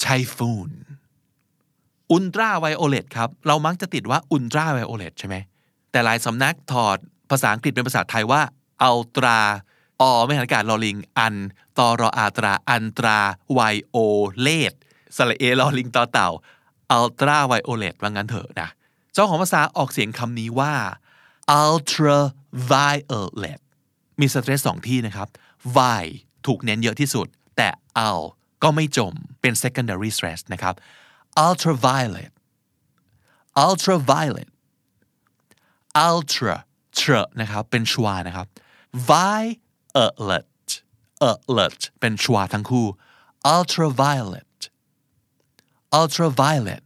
[0.03, 0.69] typhoon
[2.11, 5.35] อุลตราไวโอเลตครับ เรามักจะติดว่าอุลตราไวโอเลตใช่ไหม
[5.91, 6.97] แต่หลายสำนักถอด
[7.31, 8.41] ภาษาอังกฤษเป็นภาษาไทยว่า
[8.83, 9.39] อัลตรา
[10.01, 11.35] อไม่หันอากาศลอลิง อัน
[11.77, 13.19] ตอรออาตรา อันตรา
[13.53, 13.97] ไวโอ
[14.39, 14.73] เลต
[15.15, 16.29] สระเอลอลิงต่อเต่า
[16.91, 18.69] อัลตราไวโอเลตว่างั้นเถอะนะ
[19.13, 20.73] เจ้าของภาษาออกเสียงคำนี้ว่า
[21.63, 23.59] ultraviolet
[24.19, 25.27] มีสเตรสสองที่นะครับ
[25.77, 26.03] vi
[26.45, 27.27] ถูกเน้นเยอะที่สุด
[27.57, 27.69] แต่
[28.07, 28.21] al
[28.63, 30.73] ก็ไม่จมเป็น secondary stress นะครับ
[31.45, 32.31] ultraviolet
[33.65, 34.49] ultraviolet
[36.07, 36.55] ultra
[36.95, 38.47] เทรนะครับ เป็นชวานะครับ
[39.09, 39.41] vi
[40.01, 42.87] alert เป็นชวาทั้งคู่
[43.55, 44.53] ultraviolet
[45.99, 46.83] ultraviolet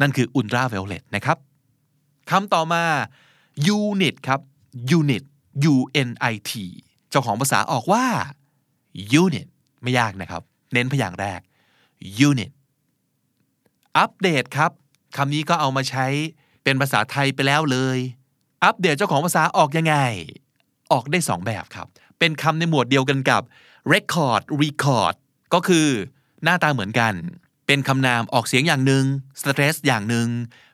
[0.00, 1.38] นั่นคือ ultraviolet นะครับ
[2.30, 2.84] คำต่อมา
[3.78, 4.40] unit ครับ
[4.98, 5.24] unit
[5.72, 5.76] U
[6.08, 6.52] N I T
[7.10, 8.04] เจ้าของภาษาออกว่า
[9.22, 9.48] unit
[9.82, 11.40] ไม่ยากนะครับ เน้นพยางค์แรก
[12.28, 12.52] unit
[13.98, 14.70] อัปเดตครับ
[15.16, 16.06] คำนี้ก็เอามาใช้
[16.62, 17.98] เป็นภาษาไทยไปแล้วเลย
[18.64, 19.96] อัปเดตเจ้าของภาษาออกยังไง
[20.92, 21.86] ออกได้สองแบบครับ
[22.18, 23.42] เป็นคำในหมวดเดียวกันกับ
[23.92, 25.14] record record
[25.54, 25.88] ก็คือ
[26.44, 27.12] หน้าตาเหมือนกัน
[27.66, 29.04] เป็นคำนามออกเสียงอย่างหนึ่ง
[29.40, 30.28] stress อย่างหนึ่ง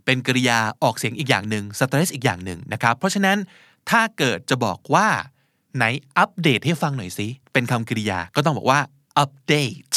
[0.04, 3.38] เป็นกริยาออกเสียงอีกอย่างหนึ่ง stress อีกอย่างหนึ่งนะครับ เพราะฉะนั้น
[3.90, 5.08] ถ้าเกิดจะบอกว่า
[5.76, 5.84] ไหน
[6.18, 8.80] อัปเดตให้ฟังหน่อยสิ เป็นคำกริยาก็ต้องบอกว่า
[9.22, 9.94] update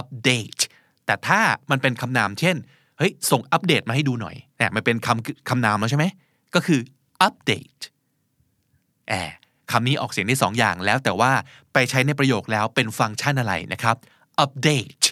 [0.00, 0.60] update
[1.06, 1.40] แต่ถ้า
[1.70, 2.56] มันเป็นคำนามเช่น
[2.98, 6.04] เฮ้ย ส่งอัปเดตมาให้ดูหน่อยเนี่ยมันเป็นคำคำนามแล้วใช่ไหม
[6.54, 6.80] ก็คือ
[7.26, 7.80] update
[9.08, 9.30] แอบ
[9.72, 11.32] คำนี้ออกเสียงได้สองอย่างแล้วแต่ว่า
[11.72, 13.96] ไปใช้ในประโยคแล้วเป็นฟังก์ชันอะไรนะครับ
[14.44, 15.04] update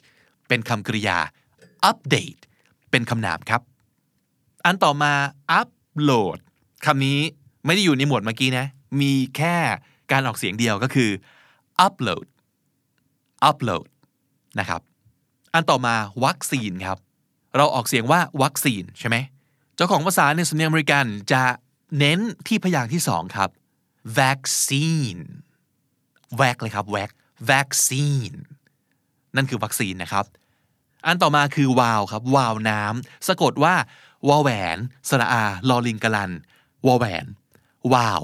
[0.49, 1.19] เป็นคำกริยา
[1.91, 2.41] update
[2.91, 3.61] เป็นคำนามครับ
[4.65, 5.13] อันต่อมา
[5.61, 6.39] upload
[6.87, 7.19] คำนี้
[7.67, 8.67] ไม่ได้อยู่ในหมวดเมื่อกี้นะ
[9.01, 9.57] มีแค่
[10.13, 11.11] การออกเสียงเดียวก็คือ
[11.87, 12.27] upload
[13.49, 13.87] upload
[14.59, 14.81] นะครับ
[15.55, 16.99] อันต่อมาวัคซีนครับ
[17.57, 19.17] เราออกเสียงว่าวัคซีนใช่ไหม
[19.77, 21.43] เจ้าของภาษาในสำเนียงอเมริกันจะ
[21.99, 23.51] เน้นที่พยางค์ที่สองครับ
[24.19, 25.23] vaccine
[26.41, 27.11] vac เลยครับ vac
[27.51, 28.37] vaccine
[29.37, 30.25] นั่นคือวัคซีนนะครับ
[31.07, 33.75] อันต่อมาคือวาวครับ วาวน้ำสะกดว่า
[34.29, 34.79] วาแหวน
[35.09, 36.31] สระอาลอลิงกลัน
[36.87, 37.27] วาแหวน
[37.95, 38.23] วาว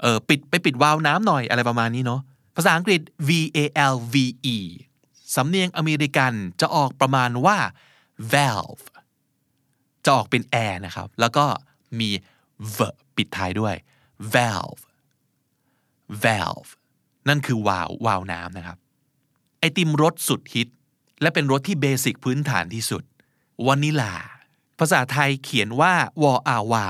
[0.00, 2.20] เออปิดไปปิดวาวน้ำหน่อยอะไรประมาณนี้เนาะ
[2.56, 3.58] ภาษาอังกฤษ V A
[3.92, 4.16] L V
[4.54, 4.56] E
[5.34, 7.58] สำเนียงอเมริกันจะออกประมาณว่า
[8.32, 8.84] valve
[10.04, 11.44] จะออกเป็น air นะครับ แล้วก็
[12.00, 12.10] มี
[12.76, 12.78] v
[13.16, 13.74] ปิดท้ายด้วย
[14.34, 14.82] valve
[16.24, 16.70] valve
[17.28, 18.78] นั่นคือวาล์ววาล์วน้ำนะครับ
[19.58, 20.68] ไอติมรสสุดฮิต
[21.22, 23.02] และเป็นรสที่เบสิกพื้นฐานที่สุด
[23.66, 24.14] วานิลา
[24.78, 25.92] ภาษาไทยเขียนว่า
[26.22, 26.86] วออาวา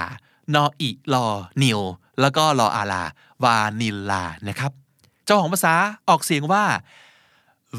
[0.54, 1.26] นออิลอ
[1.62, 1.80] นิว
[2.20, 3.02] แล้วก็ลออาลา
[3.44, 4.72] vanilla นะครับ
[5.24, 5.74] เจ้าของภาษา
[6.08, 6.64] ออกเสียงว่า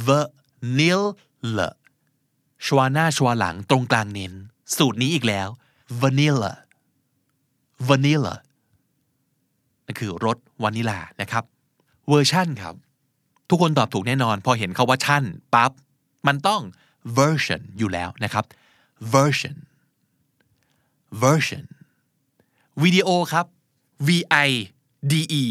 [0.07, 1.67] vanilla
[2.65, 4.33] ชวาหน้าชวาหลังตรงกลางเน้น
[4.77, 5.47] สูตรนี้อีกแล้ว
[6.01, 6.51] vanilla
[7.87, 8.33] vanilla
[9.99, 11.43] คือรสวานิลานะครับ
[12.09, 12.75] เวอร์ชันครับ
[13.49, 15.23] ทุกคนตอบถูกแน่นอน พอเห็นเขาว่าชั่น
[15.53, 15.71] ปั๊บ
[16.27, 16.61] มันต้อง
[17.17, 18.45] version อยู่แล้วนะครับ
[19.13, 19.57] version
[21.23, 21.65] version
[22.83, 23.45] วิดีโอครับ
[24.07, 24.09] v
[24.47, 24.49] i
[25.11, 25.43] d e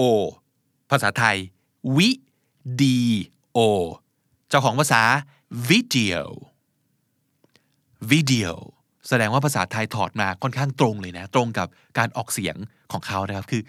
[0.00, 0.02] o
[0.90, 1.36] ภาษาไทย
[1.96, 2.10] วิ
[2.82, 3.00] ดี
[3.52, 3.58] โอ
[4.48, 5.02] เจ้าของภาษา
[5.68, 6.20] video
[8.10, 8.52] video
[9.08, 11.68] แสดงว่าภาษาไทยถอดมาค่อนข้างตรงเลยนะ ตรงกับ
[11.98, 12.56] การออกเสียง
[12.92, 13.62] ของเขานะครับ คือ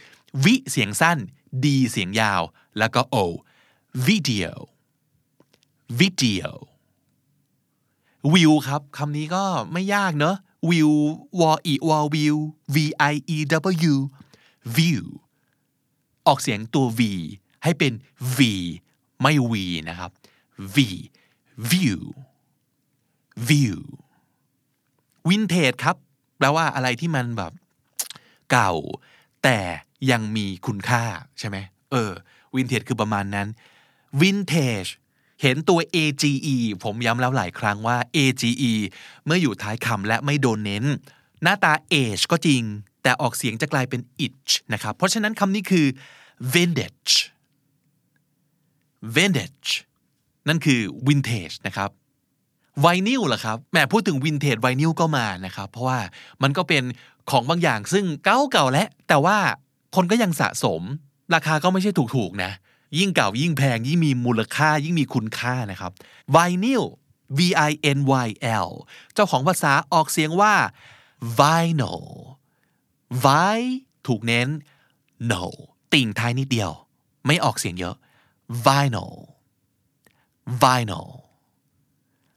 [0.46, 1.18] วิเสียงสั้น
[1.66, 2.42] ดีเสียงยาว
[2.80, 3.18] แล้วก็ o
[4.08, 4.52] video
[6.00, 6.50] video
[8.34, 10.36] วิวครับคำนี้ก็ไม่ยากเนอะ
[10.70, 10.92] วิว
[11.40, 12.36] วออีวอวิว
[12.76, 12.78] v
[13.12, 13.38] i e
[13.94, 13.96] w
[14.78, 15.04] view
[16.28, 17.02] ออกเสียงตัว v
[17.64, 17.94] ให้เป็น
[18.38, 18.40] v
[19.22, 19.54] ไม่ v
[19.90, 20.12] นะครับ
[20.76, 20.78] v
[21.72, 22.00] view
[23.50, 23.78] view
[25.30, 25.96] วินเทจครับ
[26.38, 27.52] แปลว่าอะไรที่มันแบบ
[28.52, 28.74] เก่า
[29.44, 29.58] แต่
[30.12, 31.04] ยังมีคุณค่า
[31.40, 31.58] ใช่ไหม
[31.92, 32.12] เออ
[32.56, 33.48] วินเทจคือประมาณนั้น
[34.22, 34.86] วินเทจ
[35.42, 36.32] เห็นตัว age
[36.84, 38.74] ผมย้ำแล้วหลายครั้งว่า age
[39.26, 40.86] เมื่ออยู่ท้ายคำและไม่โดนเน้น
[41.44, 42.64] หน้าตา age ก็จริง
[43.04, 45.86] แต่ออกเสียงจะกลายเป็น itch นะครับ เพราะฉะนั้นคำนี้คือ
[46.54, 47.14] vintage
[49.16, 49.70] vintage
[50.48, 51.90] นั่นคือ vintage นะครับ
[52.82, 56.00] ไวนิลเหรอครับแหมพูดถึงวินเทจไวนิลก็มานะครับ เพราะว่า
[56.42, 56.84] มันก็เป็น
[57.30, 59.38] ของบางอย่างซึ่งเก่าเก่าแล้วแต่ว่า
[59.96, 60.82] คนก็ยังสะสม
[61.34, 62.52] ราคาก็ไม่ใช่ถูกๆนะ
[62.98, 65.92] ยิ่งเก่ายิ่งแพง ยิ่งมีมูลค่า ยิ่งมีคุณค่านะครับ
[66.32, 66.84] ไวนิล
[67.38, 68.28] V I N Y
[68.66, 68.70] L
[69.14, 70.54] เจ้าของภาษาออกเสียงว่า
[71.40, 72.04] vinyl
[73.24, 73.58] vi
[74.08, 74.50] ถูกเน้น
[75.32, 75.44] no
[75.94, 76.72] ติ่งท้ายนิดเดียว
[77.26, 77.96] ไม่ออกเสียงเยอะ
[78.66, 79.16] vinyl
[80.64, 81.10] vinyl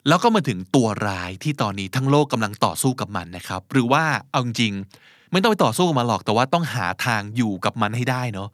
[0.09, 4.75] แล้วก็มาถึงตัวร้ายที่ตอนนี้ทั้งโลกกำลังต่อสู้กับมันนะครับ หรือว่าเอาจริง
[5.33, 8.49] ไม่ต้องไปต่อสู้กับมันหรอกแต่ว่าต้องหาทางอยู่กับมันให้ได้เนาะ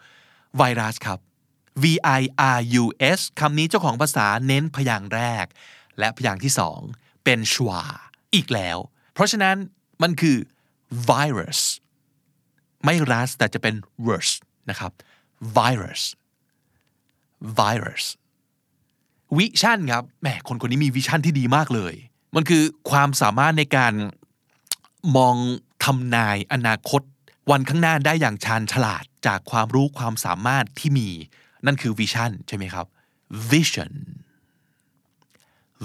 [0.58, 1.18] ไวรัสครับ
[1.82, 1.84] V
[2.20, 2.22] I
[2.56, 2.84] R U
[3.18, 5.46] S คำนี้เจ้าของภาษาเน้นพยางค์แรก
[5.98, 6.80] และพยางค์ที่สอง
[7.24, 7.82] เป็นชวา
[8.34, 8.78] อีกแล้ว
[9.14, 9.56] เพราะฉะนั้น
[10.02, 10.36] มันคือ
[11.10, 11.60] virus
[12.84, 13.74] ไม่รัสแต่จะเป็น
[14.06, 14.34] worse
[14.70, 14.92] นะครับ
[15.56, 16.02] virus
[17.60, 18.04] virus
[19.36, 21.94] วิชั่นครับแหมคนคนนี้มีวิชั่นที่ดีมากเลย
[22.34, 23.92] มันคือความสามารถในการ
[25.16, 25.36] มอง
[25.84, 27.02] ทำนายอนาคต
[27.50, 31.08] วันข้างหน้าได้อย่างชาญฉลาดจากความรู้ความสามารถที่มี
[31.66, 32.86] นั่นคือวิชั่นใช่ไหมครับ
[33.50, 33.92] vision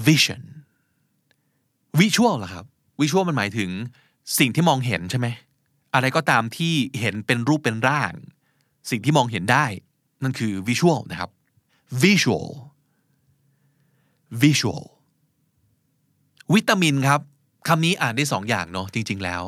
[0.06, 0.44] vision
[2.00, 2.66] วิชวลล่ะครับ
[3.00, 3.70] วิชวลมันหมายถึง
[4.40, 5.28] สิ่งที่มองเห็นใช่ไหม
[5.94, 8.12] อะไรก็ตามที่เห็นเป็นรูปเป็นร่าง
[8.90, 9.66] สิ่งที่มองเห็นได้
[10.24, 11.32] นั่นคือวิชวลนะครับ
[12.04, 12.48] visual
[14.42, 14.84] visual
[16.54, 17.20] วิตามินครับ
[17.68, 19.44] คำนี้อ่านได้สองอย่างเนาะจริง ๆ แล้ว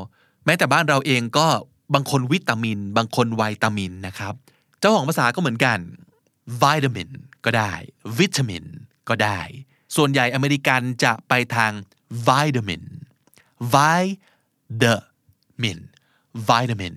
[0.46, 1.48] แม้แต่บ้านเราเองก็
[1.94, 4.34] บางคนวิตามิน บางคนไวตามินนะครับ
[4.80, 5.80] เจ้าของภาษาก็เหมือนกัน
[6.62, 7.10] วิตามิน
[7.46, 7.74] ก็ได้
[8.20, 8.64] วิตามิน
[9.10, 9.40] ก็ได้
[9.96, 11.72] ส่วนใหญ่อเมริกันจะไปทาง
[12.28, 12.84] วิตามิน
[13.74, 13.98] วิ
[14.84, 14.96] ตา
[15.62, 15.80] มิน
[16.50, 16.96] วิตามิน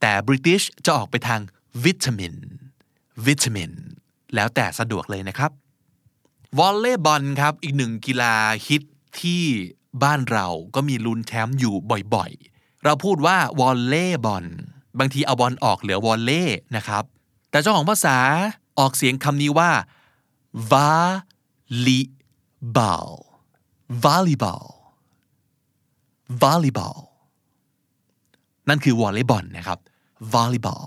[0.00, 1.40] แต่บริติชจะออกไปทาง
[1.84, 2.34] วิตามิน
[3.26, 3.70] วิตามิน
[4.34, 5.50] แล้วแต่สะดวกเลยนะครับ
[6.58, 8.34] วอลเลย์บอลครับอีกหนึ่งกีฬา
[8.66, 8.82] ฮิต
[9.20, 9.42] ที่
[10.02, 11.74] บ้านเราก็มีลุ้นแชมป์อยู่
[12.14, 14.44] บ่อยๆ เราพูดว่าวอลเลย์บอล
[14.98, 16.44] บางทีเอาบอลออกเหลือวอลเล่
[16.76, 17.04] นะครับ
[17.50, 18.18] แต่เจ้าของภาษา
[18.78, 19.70] ออกเสียงคำนี้ว่า
[20.72, 23.10] volleyball
[24.04, 24.66] volleyball
[26.42, 26.98] volleyball
[28.68, 29.78] นั่นคือวอลเลย์บอลนะครับ
[30.32, 30.84] volleyball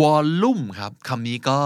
[0.00, 1.60] วอลลุ่มครับคำนี้ก็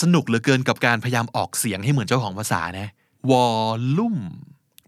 [0.00, 2.88] สนุกเหลือเกินกับการพยายามออกเสียงให้เหมือนเจ้าของภาษานะ
[3.30, 4.16] volume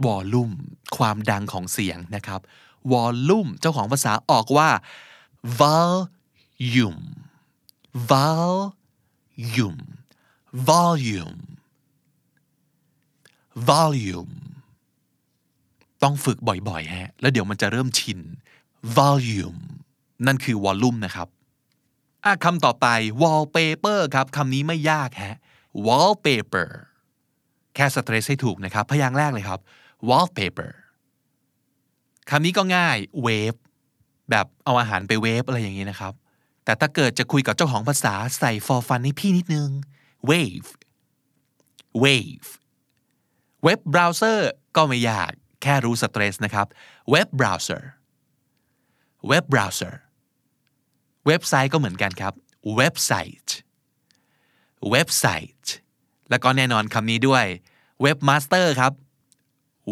[0.05, 0.51] volume
[0.97, 2.41] ความดังของเสียงนะครับ
[2.93, 4.69] วอลลุ่มเจ้าของภาษาออกว่า
[5.61, 7.01] volume
[8.11, 9.81] volume
[10.69, 11.37] volume
[13.69, 14.33] volume
[16.03, 16.39] ต้องฝึก
[16.69, 18.19] บ่อยๆฮะแล้วเดี๋ยวมันจะเริ่มชิน
[18.99, 19.61] volume
[20.27, 21.29] นั่นคือวอลลุ่มนะครับ
[22.25, 22.87] อะคำต่อไป
[23.23, 25.37] wallpaper ครับคำนี้ไม่ยากฮะ
[25.87, 26.71] wallpaper
[27.75, 29.61] แค่ stress ให้ถูกนะครับ พยางค์แรกเลยครับ
[30.09, 30.73] wallpaper
[32.31, 32.97] คำนี้ก็ง่าย
[33.27, 33.59] wave
[34.31, 36.12] แบบเอาอาหารไปเวฟอะไรอย่างนี้นะครับ
[36.64, 39.71] แต่ถ้าเกิดจะคุยกับเจ้าของภาษาใส่ ฟ ฟัน ให้พี่นิดนึง
[40.31, 40.68] wave
[42.03, 42.49] wave
[43.64, 46.66] เว็บเบราว์เซอร์ก็ไม่ยาก แค่รู้ stress นะครับ
[47.11, 50.01] web browser web browser
[51.27, 52.35] เว็บไซต์ก็เหมือนกันครับ
[52.79, 53.51] website
[54.95, 55.68] website
[56.31, 57.45] แล้วก็แน่นอนคำนี้ด้วย
[58.05, 58.93] webmaster ครับ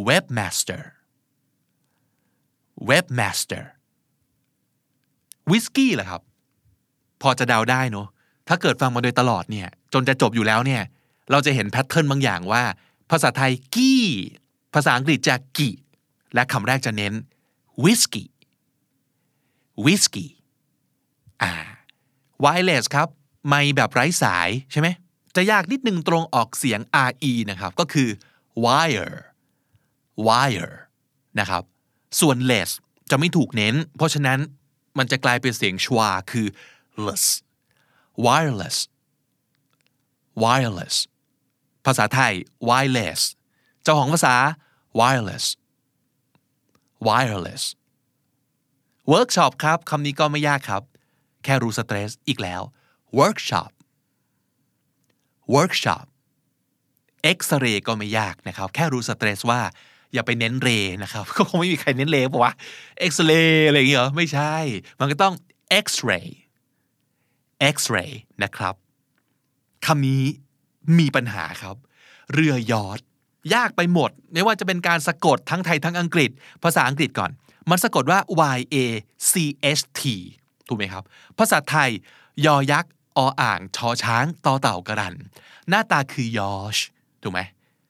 [0.09, 0.83] webmaster
[2.91, 3.65] webmaster
[5.51, 6.23] วิสกี้เหรอครับ
[7.23, 8.09] พอจะเดาได้เนอะ
[8.49, 10.83] ถ้าเกิดฟังมาโดยตลอดเนี่ย จนจะจบอยู่แล้วเนี่ย
[11.31, 12.63] เราจะเห็นแพทเทิร์นบางอย่างว่า
[13.11, 14.05] ภาษาไทยกี้
[14.75, 15.77] ภาษาอังกฤษจะกี่
[16.35, 17.15] และคำแรกจะเน้น
[17.85, 18.29] วิสกี้
[19.85, 20.31] วิสกี้
[21.43, 21.53] อ่า
[22.45, 23.09] wireless ครับ
[23.49, 24.89] ไม่แบบไร้สายใช่ไหม
[25.37, 26.81] จะยากนิดนึงตรงออกเสียง
[27.11, 28.09] re นะครับ ก็คือ
[28.65, 29.17] wire
[30.27, 30.75] wire
[31.41, 31.63] นะครับ
[32.21, 32.71] ส่วน less
[33.11, 34.39] จะไม่ถูกเน้น เพราะฉะนั้น
[34.99, 36.47] มันจะกลายเป็นเสียงชวาคือ
[37.07, 37.25] less
[38.25, 38.79] wireless
[40.43, 40.97] wireless
[41.87, 42.33] ภาษาไทย
[42.69, 43.21] wireless
[43.83, 44.35] เจ้าของภาษา
[45.01, 45.45] wireless
[47.07, 47.65] wireless
[49.13, 50.83] workshop ครับคำนี้ก็ไม่ยากครับ
[51.49, 52.63] ค่รู้สเตรสอีกแล้ว
[53.21, 53.71] workshop
[55.55, 56.05] workshop
[57.23, 59.61] เอ็กซเรย์ก็ไม่ยากนะครับ แค่รู้สเตรสว่า
[60.15, 60.69] อย่าไปเน้นเร
[61.03, 62.53] นะครับ ก็คงไม่มีใครเน้นเรย์ปะวะ
[62.99, 64.55] เอ็กซเรย์อะไรอย่างเงี้ยไม่ใช่
[65.01, 65.35] มันก็ต้อง
[65.85, 66.27] X-ray
[67.75, 68.75] X-ray นะครับ
[69.87, 70.23] คำนี้
[70.99, 71.77] มีปัญหาครับ
[72.33, 73.01] เรือยอท
[73.55, 76.31] ยากไปหมด ไม่ว่าจะเป็นการสะกดทั้งไทยทั้งอังกฤษ
[76.63, 77.31] ภาษาอังกฤษก่อน
[77.71, 78.19] มันสะกดว่า
[78.57, 78.77] y a
[79.31, 79.33] c
[79.79, 80.03] h t
[80.69, 81.05] ถูกไหมครับ
[81.39, 81.91] ภาษาไทย
[82.47, 85.15] ยอยักษ์ออ่างชอช้างต่อเต่ากระรัน
[85.69, 86.77] หน้าตาคือยอช
[87.23, 87.41] ถูกไหม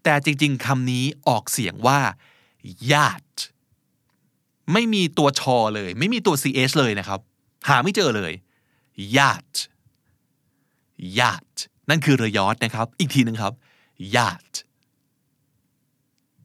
[0.05, 2.01] แต่จริงๆคำนี้ออกเสียงว่า
[2.93, 3.39] yacht
[4.73, 7.21] ไม่มีตัวชอเลย ไม่มีตัว ch เลยนะครับ
[7.69, 8.33] หาไม่เจอเลย
[9.17, 9.57] yacht
[11.19, 11.57] yacht
[11.89, 13.53] นั่นคือเรือยอทนะครับ อีกทีหนึ่งครับ
[14.17, 14.55] yacht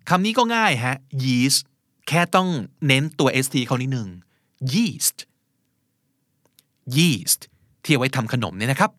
[0.10, 1.62] คำนี้ก็ง่ายฮะ yeast
[2.08, 2.50] แค่ต้อง
[2.88, 4.10] เน้นตัว st เขานิดหนึ่ง
[4.74, 5.18] yeast
[6.98, 7.42] yeast
[7.84, 8.92] ที่เอาไว้ทำขนมเนี่ยนะครับ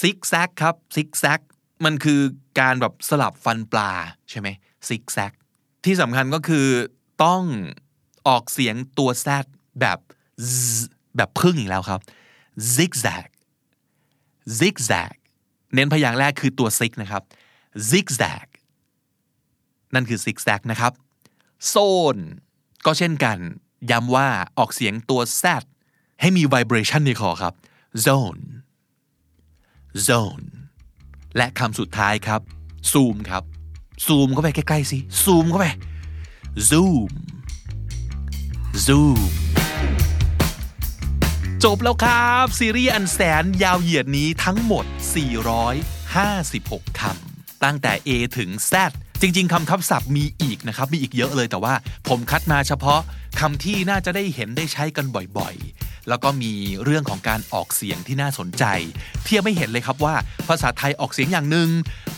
[0.00, 1.40] ซิกแซกครับซิกแซก
[1.84, 2.20] มันคือ
[2.60, 3.90] การแบบสลับฟันปลา
[4.30, 4.48] ใช่ไหม
[4.88, 5.32] ซิกแซก
[5.84, 6.66] ที่สำคัญก็คือ
[7.24, 7.42] ต้อง
[8.28, 9.26] ออกเสียงตัว z
[9.80, 9.98] แบบ
[11.16, 12.00] แบบพึ่งอีกแล้วครับ
[12.76, 13.28] zigzag
[14.58, 15.14] zigzag
[15.74, 17.22] เน้นพยางค์แรกคือตัว zig นะครับ
[17.90, 18.46] zigzag
[19.94, 20.92] นั่นคือ zigzag นะครับ
[21.72, 22.22] zone
[22.86, 23.38] ก็เช่นกัน
[23.90, 24.28] ย้ำว่า
[24.58, 25.44] ออกเสียงตัว z
[26.20, 27.54] ให้มี vibration ในคอครับ
[28.06, 28.42] zone
[30.08, 30.46] zone
[31.36, 32.40] และคำสุดท้ายครับ
[32.92, 33.42] zoom ครับ
[34.06, 35.66] zoom เข้าไปใกล้ๆสิ zoom เข้าไป
[36.70, 37.10] zoom
[38.86, 39.18] zoom
[41.64, 44.84] จบแล้วครับ ซีรีส์อันแสนยาวเหยียดนี้ทั้งหมด
[46.12, 48.74] 456 คำ ตั้งแต่ A ถึง Z
[49.20, 51.74] จริง ๆคำทับศัพท์มีอีกนะครับ มีอีกเยอะเลยแต่ว่า
[52.08, 53.00] ผมคัดมาเฉพาะ
[53.40, 55.06] คำที่น่าจะได้เห็นได้ใช้กัน
[55.38, 56.52] บ่อยๆ แล้วก็มี
[56.84, 58.64] เรื่องของการออกเสียงที่น่าสนใจ
[59.24, 60.14] เทียบไม่เห็นเลยครับว่า
[60.48, 61.68] ภาษาไทยออกเสียงอย่างหนึ่ง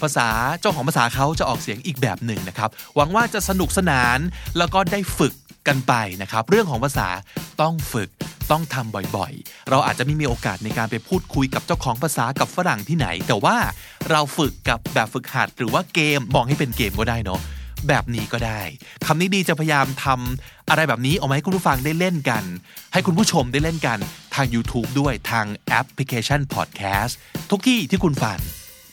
[0.03, 0.29] ภาษา
[0.61, 4.19] เจ้าของภาษาเขาจะออกเสียงอีกแบบหนึ่งนะครับ หวังว่าจะสนุกสนาน
[4.59, 5.35] แล้วก็ได้ฝึก
[5.69, 7.09] กันไปนะครับ เรื่องของภาษา
[7.61, 8.11] ต้องฝึก
[8.51, 13.57] ต้องทำบ่อยๆ เราอาจจะไม่มีโอกาสในการไปพูดคุยกับเจ้าของภาษากับฝรั่งที่ไหน แต่ว่า
[14.11, 17.41] เราฝึกกับแบบฝึกหัดหรือว่าเกมมองให้เป็นเกมก็ได้เนาะ
[17.89, 18.63] แบบนี้ก็ได้
[19.07, 22.45] คำนี้ดีจะพยายามทำอะไรแบบนี้ออาให้คุณผู้ฟังได้เล่นกัน
[22.93, 23.99] ให้คุณผู้ชมได้เล่นกัน
[24.35, 27.13] ทาง YouTube ด้วยทางแอปพลิเคชัน Podcast
[27.51, 28.39] ทุกที่ที่คุณฟัง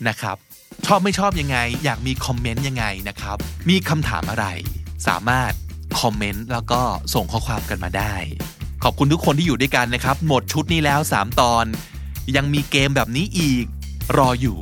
[0.07, 0.37] นะครับ
[0.87, 3.37] ชอบไม่ชอบยังไง อยากมีคอมเมนต์ยังไงนะครับ
[3.69, 4.45] มีคำถามอะไร
[5.07, 5.51] สามารถ
[5.99, 6.81] คอมเมนต์แล้วก็
[7.13, 8.15] ส่งข้อความกันมาได้
[8.83, 11.65] ขอบคุณทุกคนที่อยู่ด้วยกันนะครับ หมดชุดนี้แล้ว 3 ตอน
[12.35, 13.65] ยังมีเกมแบบนี้อีก
[14.17, 14.57] รออยู่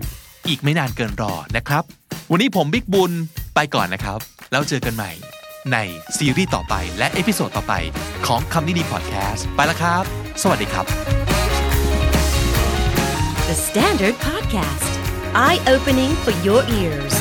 [0.47, 1.83] อีกไม่นานเกินรอนะครับ
[2.31, 3.11] วันนี้ผมบิ๊กบุญ
[3.55, 4.19] ไปก่อนนะครับ
[4.51, 5.11] แล้วเจอกันใหม่
[5.71, 5.77] ใน
[6.17, 7.73] ซีรีส์ต่อไปและ episode ต่อไป
[8.27, 10.03] ของคำนี้ดีพอดแคสต์ไปแล้วครับ
[10.41, 10.85] สวัสดีครับ
[13.49, 14.91] The Standard Podcast,
[15.45, 17.13] eye opening for your ears.